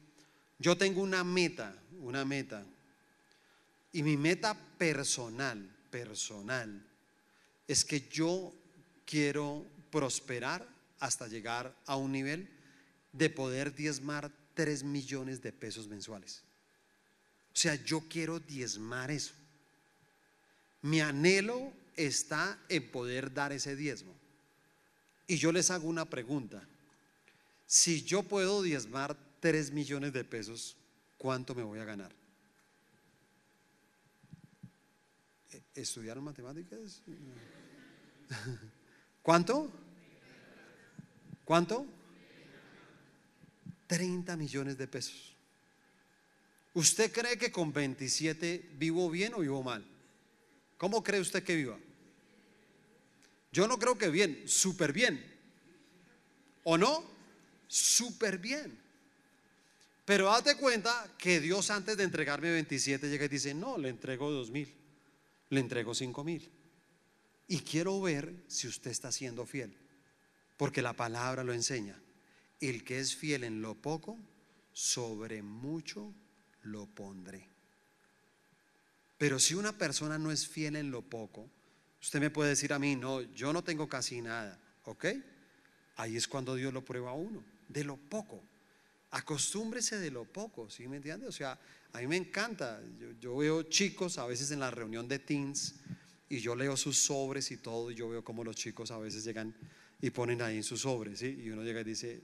[0.59, 2.65] Yo tengo una meta, una meta,
[3.91, 6.81] y mi meta personal, personal,
[7.67, 8.53] es que yo
[9.05, 10.65] quiero prosperar
[11.01, 12.47] hasta llegar a un nivel
[13.11, 16.43] de poder diezmar 3 millones de pesos mensuales.
[17.53, 19.33] O sea, yo quiero diezmar eso.
[20.81, 24.13] Mi anhelo está en poder dar ese diezmo.
[25.27, 26.67] Y yo les hago una pregunta.
[27.65, 30.75] Si yo puedo diezmar 3 millones de pesos,
[31.17, 32.11] ¿cuánto me voy a ganar?
[35.51, 37.01] ¿E-, ¿Estudiaron matemáticas?
[39.21, 39.71] ¿Cuánto?
[41.45, 41.85] ¿Cuánto?
[43.87, 45.32] 30 millones de pesos.
[46.73, 49.85] ¿Usted cree que con 27 vivo bien o vivo mal?
[50.77, 51.77] ¿Cómo cree usted que viva?
[53.51, 55.23] Yo no creo que bien, súper bien.
[56.63, 57.03] ¿O no?
[57.67, 58.79] Súper bien.
[60.05, 64.31] Pero hazte cuenta que Dios antes de entregarme 27 llega y dice, no, le entrego
[64.31, 64.73] 2 mil,
[65.49, 66.51] le entrego 5 mil.
[67.47, 69.77] Y quiero ver si usted está siendo fiel,
[70.57, 72.01] porque la palabra lo enseña.
[72.59, 74.17] El que es fiel en lo poco,
[74.73, 76.13] sobre mucho
[76.63, 77.47] lo pondré.
[79.17, 81.49] Pero si una persona no es fiel en lo poco,
[82.01, 85.05] usted me puede decir a mí, no, yo no tengo casi nada, ¿ok?
[85.95, 88.41] Ahí es cuando Dios lo prueba a uno, de lo poco.
[89.11, 91.27] Acostúmbrese de lo poco, ¿sí me entiende?
[91.27, 91.57] O sea,
[91.93, 92.81] a mí me encanta.
[93.21, 95.75] Yo, veo chicos a veces en la reunión de teens
[96.27, 99.23] y yo leo sus sobres y todo, y yo veo como los chicos a veces
[99.23, 99.55] llegan
[100.01, 101.21] y ponen ahí en sus sobres.
[101.21, 102.23] Y uno llega y dice,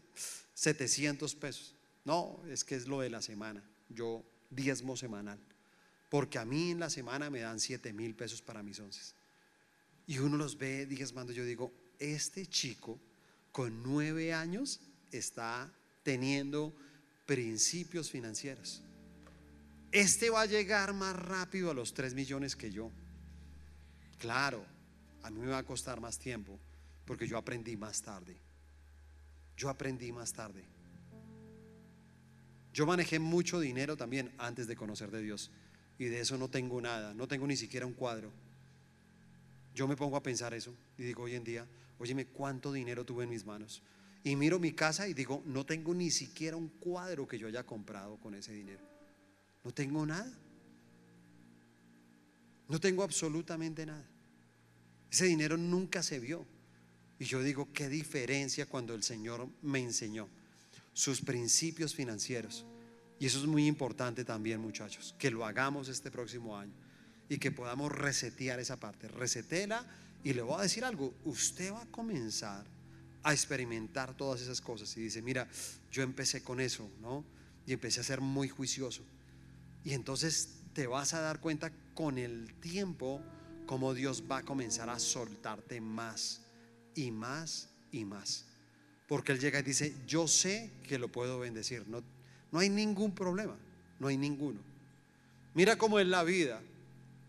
[0.56, 1.76] 700 pesos.
[2.06, 3.64] No, es que es lo de la semana.
[3.90, 5.40] Yo diezmo semanal.
[6.10, 9.14] Porque a mí en la semana me dan 7 mil pesos para mis once.
[10.08, 11.32] Y uno los ve diezmando.
[11.32, 13.00] Yo digo, este chico
[13.52, 14.82] con nueve años
[15.12, 15.72] está
[16.04, 16.74] teniendo
[17.26, 18.82] principios financieros.
[19.92, 22.92] Este va a llegar más rápido a los 3 millones que yo.
[24.18, 24.66] Claro,
[25.24, 26.60] a mí me va a costar más tiempo
[27.06, 28.38] porque yo aprendí más tarde.
[29.58, 30.64] Yo aprendí más tarde.
[32.74, 35.52] Yo manejé mucho dinero también antes de conocer de Dios
[35.98, 38.32] y de eso no tengo nada, no tengo ni siquiera un cuadro.
[39.74, 41.68] Yo me pongo a pensar eso y digo hoy en día,
[41.98, 43.82] óyeme, ¿cuánto dinero tuve en mis manos?
[44.24, 47.66] Y miro mi casa y digo, no tengo ni siquiera un cuadro que yo haya
[47.66, 48.84] comprado con ese dinero.
[49.64, 50.32] No tengo nada.
[52.68, 54.06] No tengo absolutamente nada.
[55.10, 56.46] Ese dinero nunca se vio.
[57.18, 60.30] Y yo digo, qué diferencia cuando el Señor me enseñó
[61.00, 62.66] sus principios financieros.
[63.20, 66.74] Y eso es muy importante también, muchachos, que lo hagamos este próximo año
[67.30, 69.08] y que podamos resetear esa parte.
[69.08, 69.86] Resetela
[70.26, 72.66] y le voy a decir algo, usted va a comenzar
[73.24, 75.48] a experimentar todas esas cosas y dice, mira,
[75.90, 77.24] yo empecé con eso, ¿no?
[77.66, 79.04] Y empecé a ser muy juicioso.
[79.86, 83.22] Y entonces te vas a dar cuenta con el tiempo
[83.66, 86.42] cómo Dios va a comenzar a soltarte más
[86.94, 88.49] y más y más.
[89.10, 91.86] Porque Él llega y dice, yo sé que lo puedo bendecir.
[91.88, 92.04] No,
[92.52, 93.56] no hay ningún problema,
[94.00, 94.60] no hay ninguno.
[95.56, 96.62] Mira cómo es la vida,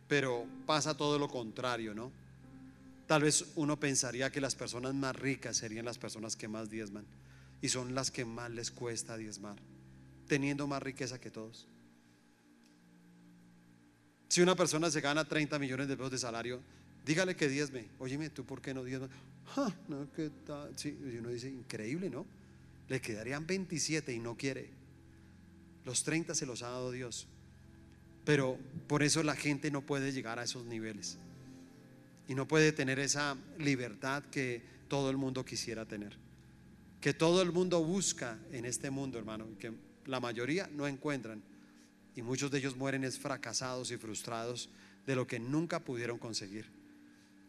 [0.06, 2.12] pero pasa todo lo contrario, ¿no?
[3.06, 7.06] Tal vez uno pensaría que las personas más ricas serían las personas que más diezman
[7.62, 9.56] y son las que más les cuesta diezmar,
[10.28, 11.66] teniendo más riqueza que todos.
[14.28, 16.60] Si una persona se gana 30 millones de pesos de salario,
[17.04, 17.88] dígale que diezme.
[17.98, 19.10] Óyeme, ¿tú por qué no diezmas?
[19.88, 20.72] no, ¿qué tal?
[20.76, 22.26] Sí, y uno dice, increíble, ¿no?
[22.88, 24.70] Le quedarían 27 y no quiere.
[25.84, 27.26] Los 30 se los ha dado Dios.
[28.24, 31.18] Pero por eso la gente no puede llegar a esos niveles
[32.28, 36.16] y no puede tener esa libertad que todo el mundo quisiera tener.
[37.00, 39.72] Que todo el mundo busca en este mundo, hermano, que
[40.06, 41.42] la mayoría no encuentran.
[42.14, 44.68] Y muchos de ellos mueren es fracasados y frustrados
[45.06, 46.70] de lo que nunca pudieron conseguir.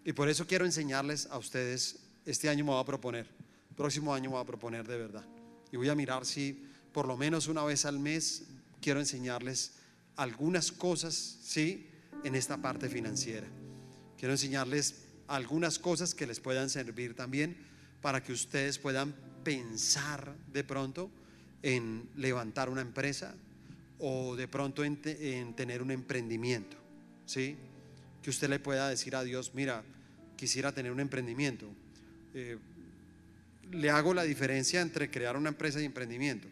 [0.03, 3.27] Y por eso quiero enseñarles a ustedes, este año me voy a proponer,
[3.75, 5.25] próximo año me voy a proponer de verdad.
[5.71, 8.43] Y voy a mirar si por lo menos una vez al mes
[8.81, 9.73] quiero enseñarles
[10.15, 11.87] algunas cosas, ¿sí?
[12.23, 13.47] En esta parte financiera.
[14.17, 17.57] Quiero enseñarles algunas cosas que les puedan servir también
[18.01, 21.09] para que ustedes puedan pensar de pronto
[21.63, 23.35] en levantar una empresa
[23.99, 24.97] o de pronto en,
[25.55, 26.75] tener un emprendimiento.
[27.25, 27.55] ¿sí?
[28.21, 29.83] Que usted le pueda decir a Dios, mira,
[30.35, 31.67] quisiera tener un emprendimiento.
[32.33, 32.57] Eh,
[33.71, 36.47] le hago la diferencia entre crear una empresa y emprendimiento.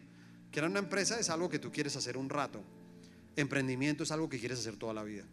[0.50, 2.62] Crear una empresa es algo que tú quieres hacer un rato.
[3.36, 5.24] Emprendimiento es algo que quieres hacer toda la vida.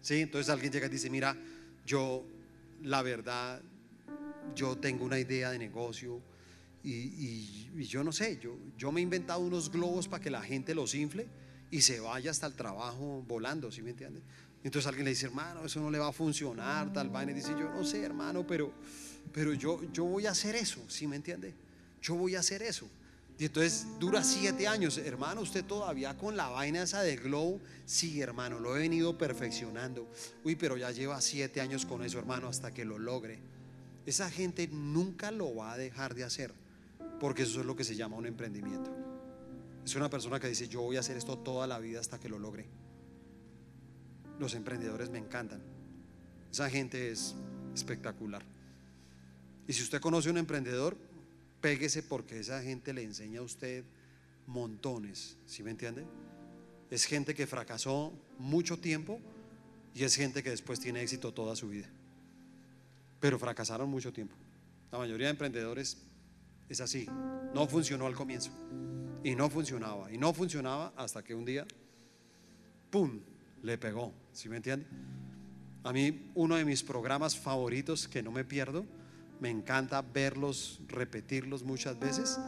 [0.00, 0.20] ¿Sí?
[0.20, 1.36] Entonces alguien llega y dice, mira,
[1.84, 2.24] yo,
[2.82, 3.60] la verdad,
[4.54, 6.20] yo tengo una idea de negocio
[6.82, 10.74] y, yo no sé, yo, yo me he inventado unos globos para que la gente
[10.74, 11.26] los infle
[11.70, 14.22] y se vaya hasta el trabajo volando, ¿sí me entiende?
[14.66, 17.30] Entonces alguien le dice, hermano, eso no le va a funcionar, tal vaina.
[17.30, 18.72] Y dice, yo no sé, hermano, pero,
[19.32, 21.54] pero yo, yo voy a hacer eso, ¿sí me entiende?
[22.02, 22.88] Yo voy a hacer eso.
[23.38, 24.98] Y entonces dura siete años.
[24.98, 27.60] Hermano, usted todavía con la vaina esa de glow.
[27.84, 30.10] Sí, hermano, lo he venido perfeccionando.
[30.42, 33.38] Uy, pero ya lleva siete años con eso, hermano, hasta que lo logre.
[34.04, 36.52] Esa gente nunca lo va a dejar de hacer.
[37.20, 38.90] Porque eso es lo que se llama un emprendimiento.
[39.84, 42.28] Es una persona que dice, yo voy a hacer esto toda la vida hasta que
[42.28, 42.66] lo logre.
[44.38, 45.62] Los emprendedores me encantan.
[46.50, 47.34] Esa gente es
[47.74, 48.42] espectacular.
[49.68, 50.96] Y si usted conoce a un emprendedor,
[51.60, 53.84] péguese porque esa gente le enseña a usted
[54.46, 56.06] montones, ¿sí me entiende?
[56.90, 59.20] Es gente que fracasó mucho tiempo
[59.94, 61.88] y es gente que después tiene éxito toda su vida.
[63.18, 64.36] Pero fracasaron mucho tiempo.
[64.92, 65.98] La mayoría de emprendedores
[66.68, 67.08] es así.
[67.54, 68.50] No funcionó al comienzo.
[69.24, 70.12] Y no funcionaba.
[70.12, 71.66] Y no funcionaba hasta que un día,
[72.90, 73.20] ¡pum!,
[73.66, 74.14] le pegó.
[74.32, 74.86] ¿Sí me entiende?
[75.84, 78.86] A mí uno de mis programas favoritos que no me pierdo,
[79.40, 82.38] me encanta verlos, repetirlos muchas veces,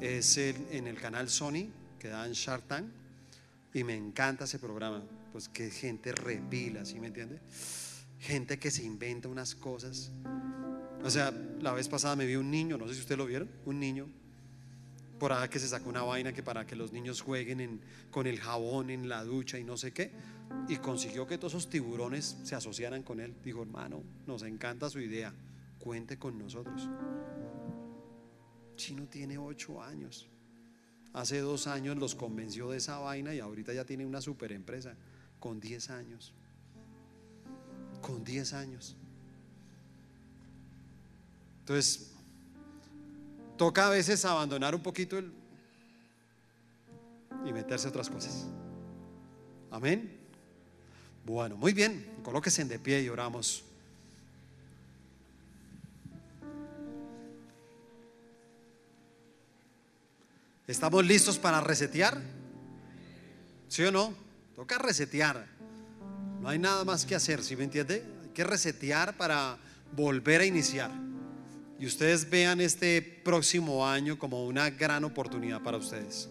[0.00, 2.86] es el, en el canal Sony que dan Shark Tank.
[3.72, 5.02] Y me encanta ese programa,
[5.32, 7.40] pues que gente repila, ¿sí me entiende?
[8.20, 10.12] Gente que se inventa unas cosas.
[11.02, 13.50] O sea, la vez pasada me vi un niño, no sé si ustedes lo vieron,
[13.64, 14.06] un niño
[15.18, 18.40] por ahí que se sacó una vaina que para que los niños jueguen con el
[18.40, 20.12] jabón en la ducha y no sé qué,
[20.68, 23.34] y consiguió que todos esos tiburones se asociaran con él.
[23.42, 25.32] Dijo, hermano, nos encanta su idea,
[25.78, 26.88] cuente con nosotros.
[28.76, 30.28] Chino tiene ocho años.
[31.12, 34.96] Hace dos años los convenció de esa vaina y ahorita ya tiene una super empresa
[35.38, 36.34] con diez años.
[38.02, 38.96] Con diez años.
[41.60, 42.13] Entonces,
[43.56, 45.32] toca a veces abandonar un poquito el,
[47.46, 48.46] y meterse a otras cosas.
[49.70, 50.18] Amén.
[51.24, 52.06] Bueno, muy bien.
[52.22, 53.64] Colóquese en de pie y oramos.
[60.66, 62.20] ¿Estamos listos para resetear?
[63.68, 64.14] ¿Sí o no?
[64.56, 65.46] Toca resetear.
[66.40, 68.04] No hay nada más que hacer, ¿sí me entiende?
[68.22, 69.58] Hay que resetear para
[69.92, 70.90] volver a iniciar
[71.86, 76.28] ustedes vean este próximo año como una gran oportunidad para ustedes.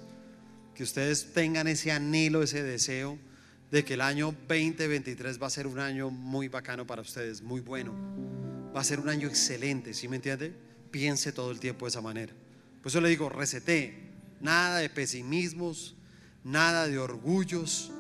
[0.75, 3.17] Que ustedes tengan ese anhelo, ese deseo
[3.71, 7.59] de que el año 2023 va a ser un año muy bacano para ustedes, muy
[7.59, 7.93] bueno.
[8.75, 10.53] Va a ser un año excelente, ¿sí me entiende?
[10.91, 12.33] Piense todo el tiempo de esa manera.
[12.81, 15.95] Por eso le digo, recete, nada de pesimismos,
[16.43, 17.91] nada de orgullos,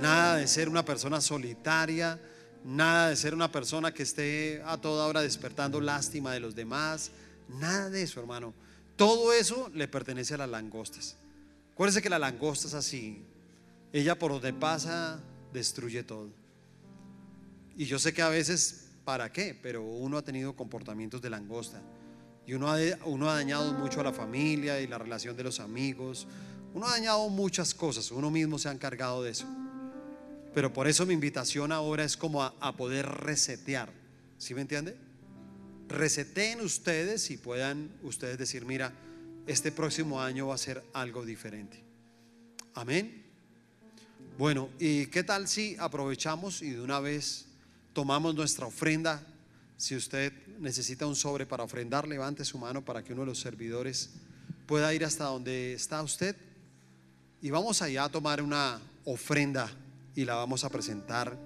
[0.00, 2.20] nada de ser una persona solitaria,
[2.64, 7.10] Nada de ser una persona que esté a toda hora despertando lástima de los demás.
[7.46, 8.54] Nada de eso, hermano.
[8.96, 11.16] Todo eso le pertenece a las langostas.
[11.74, 13.22] Acuérdense que la langosta es así.
[13.92, 15.20] Ella por donde pasa
[15.52, 16.30] destruye todo.
[17.76, 19.58] Y yo sé que a veces, ¿para qué?
[19.60, 21.82] Pero uno ha tenido comportamientos de langosta.
[22.46, 25.60] Y uno ha, uno ha dañado mucho a la familia y la relación de los
[25.60, 26.26] amigos.
[26.72, 28.10] Uno ha dañado muchas cosas.
[28.10, 29.46] Uno mismo se ha encargado de eso.
[30.54, 33.90] Pero por eso mi invitación ahora es como a, poder resetear.
[34.38, 34.96] ¿Sí me entiende?
[35.88, 38.92] Reseten ustedes y puedan ustedes decir, mira,
[39.48, 41.82] este próximo año va a ser algo diferente.
[42.74, 43.24] Amén.
[44.38, 47.46] Bueno, ¿y qué tal si aprovechamos y de una vez
[47.92, 49.26] tomamos nuestra ofrenda?
[49.76, 53.40] Si usted necesita un sobre para ofrendar, levante su mano para que uno de los
[53.40, 54.10] servidores
[54.66, 56.36] pueda ir hasta donde está usted.
[57.42, 59.70] Y vamos allá a tomar una ofrenda
[60.14, 61.36] y la vamos a presentar.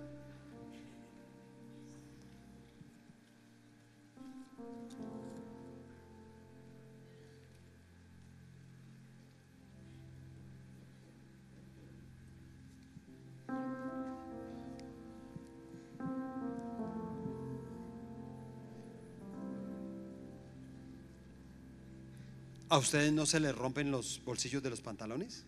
[22.71, 25.47] ¿A ustedes no se les rompen los bolsillos de los pantalones?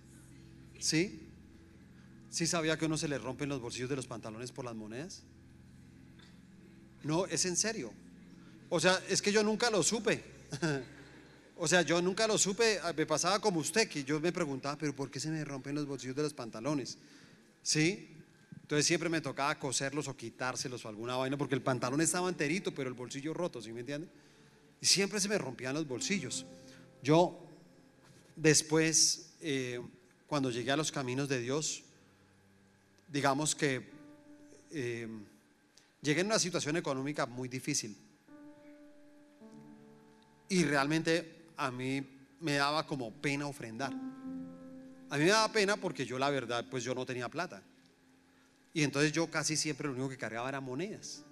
[0.78, 1.29] ¿Sí?
[2.30, 5.24] ¿Sí sabía que uno se le rompen los bolsillos de los pantalones por las monedas?
[7.02, 7.92] No, es en serio.
[8.68, 10.22] O sea, es que yo nunca lo supe.
[11.56, 12.78] o sea, yo nunca lo supe.
[12.84, 15.74] Ah, me pasaba como usted, que yo me preguntaba, pero ¿por qué se me rompen
[15.74, 16.98] los bolsillos de los pantalones?
[17.62, 18.16] ¿Sí?
[18.62, 22.72] Entonces siempre me tocaba coserlos o quitárselos o alguna vaina, porque el pantalón estaba enterito,
[22.72, 24.08] pero el bolsillo roto, ¿sí me entiende?
[24.80, 26.46] Y siempre se me rompían los bolsillos.
[27.02, 27.44] Yo,
[28.36, 29.80] después, eh,
[30.28, 31.82] cuando llegué a los caminos de Dios,
[33.10, 33.90] digamos que
[34.70, 35.08] eh,
[36.00, 37.96] llegué en una situación económica muy difícil.
[40.48, 42.04] Y realmente a mí
[42.40, 43.92] me daba como pena ofrendar.
[43.92, 47.62] A mí me daba pena porque yo la verdad, pues yo no tenía plata.
[48.72, 51.24] Y entonces yo casi siempre lo único que cargaba eran monedas.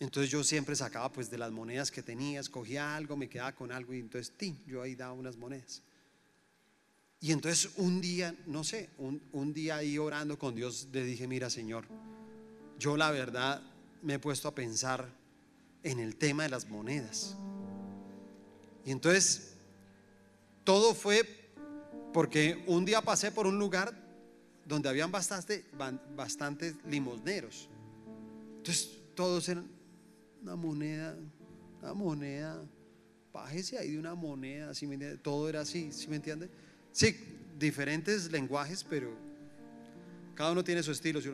[0.00, 3.70] Entonces yo siempre sacaba pues de las monedas que tenía, escogía algo, me quedaba con
[3.70, 5.82] algo y entonces ti, yo ahí daba unas monedas.
[7.20, 11.50] Y entonces un día, no sé, un, día ahí orando con Dios, le dije, mira
[11.50, 11.84] Señor,
[12.78, 13.62] yo la verdad
[14.02, 15.06] me he puesto a pensar
[15.82, 17.36] en el tema de las monedas.
[18.86, 19.54] Y entonces
[20.64, 21.52] todo fue
[22.14, 23.94] porque un día pasé por un lugar
[24.64, 25.66] donde habían bastante,
[26.16, 27.68] bastantes limosneros.
[28.56, 29.70] Entonces todos eran
[30.40, 31.14] una moneda,
[31.82, 32.62] una moneda,
[33.30, 34.96] bájese ahí de una moneda, ¿sí me?
[35.18, 36.48] Todo era así, ¿sí me entiende?
[36.92, 37.16] Sí,
[37.58, 39.10] diferentes lenguajes, pero
[40.34, 41.30] cada uno tiene su estilo, ¿sí?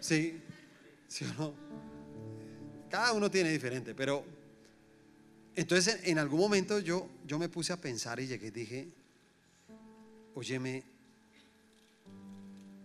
[0.00, 0.40] Sí,
[1.08, 1.54] ¿sí o no?
[2.90, 4.24] Cada uno tiene diferente, pero
[5.56, 8.88] entonces en, en algún momento yo, yo me puse a pensar y llegué y dije,
[10.34, 10.82] óyeme,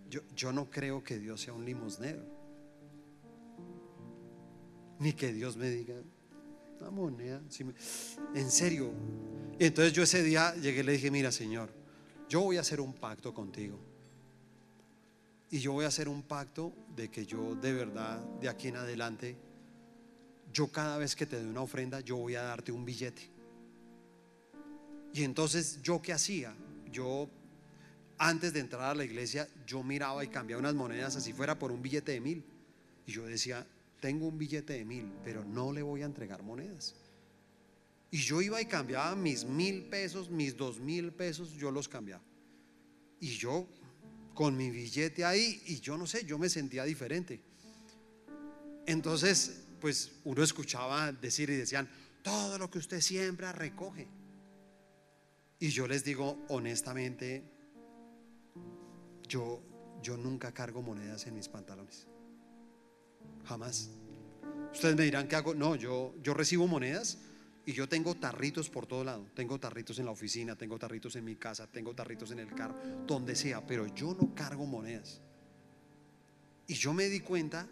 [0.10, 2.24] yo, yo no creo que Dios sea un limosnero,
[5.00, 5.96] ni que Dios me diga,
[6.80, 7.74] una moneda, sí me-
[8.36, 8.92] en serio.
[9.60, 11.70] Y entonces yo ese día llegué y le dije, mira Señor,
[12.30, 13.80] yo voy a hacer un pacto contigo.
[15.52, 18.78] Y yo voy a hacer un pacto de que yo de verdad, de aquí en
[18.78, 19.36] adelante,
[20.54, 23.30] yo cada vez que te doy una ofrenda, yo voy a darte un billete.
[25.14, 26.54] Y entonces, ¿yo qué hacía?
[26.92, 27.28] Yo,
[28.20, 31.72] antes de entrar a la iglesia, yo miraba y cambiaba unas monedas así fuera por
[31.72, 32.44] un billete de mil.
[33.08, 33.66] Y yo decía,
[34.00, 36.96] tengo un billete de mil, pero no le voy a entregar monedas.
[38.12, 42.24] Y yo iba y cambiaba mis mil pesos, mis dos mil pesos, yo los cambiaba.
[43.20, 43.68] Y yo
[44.34, 47.42] con mi billete ahí, y yo no sé, yo me sentía diferente.
[48.86, 51.90] Entonces, pues uno escuchaba decir y decían,
[52.24, 54.08] todo lo que usted siembra recoge.
[55.60, 57.44] Y yo les digo honestamente,
[59.28, 59.62] yo,
[60.02, 62.08] yo nunca cargo monedas en mis pantalones.
[63.50, 63.90] Jamás.
[64.72, 65.56] Ustedes me dirán, ¿qué hago?
[65.56, 67.18] No, yo, yo recibo monedas
[67.66, 69.26] y yo tengo tarritos por todo lado.
[69.34, 72.76] Tengo tarritos en la oficina, tengo tarritos en mi casa, tengo tarritos en el carro,
[73.08, 75.20] donde sea, pero yo no cargo monedas.
[76.68, 77.68] Y yo me di cuenta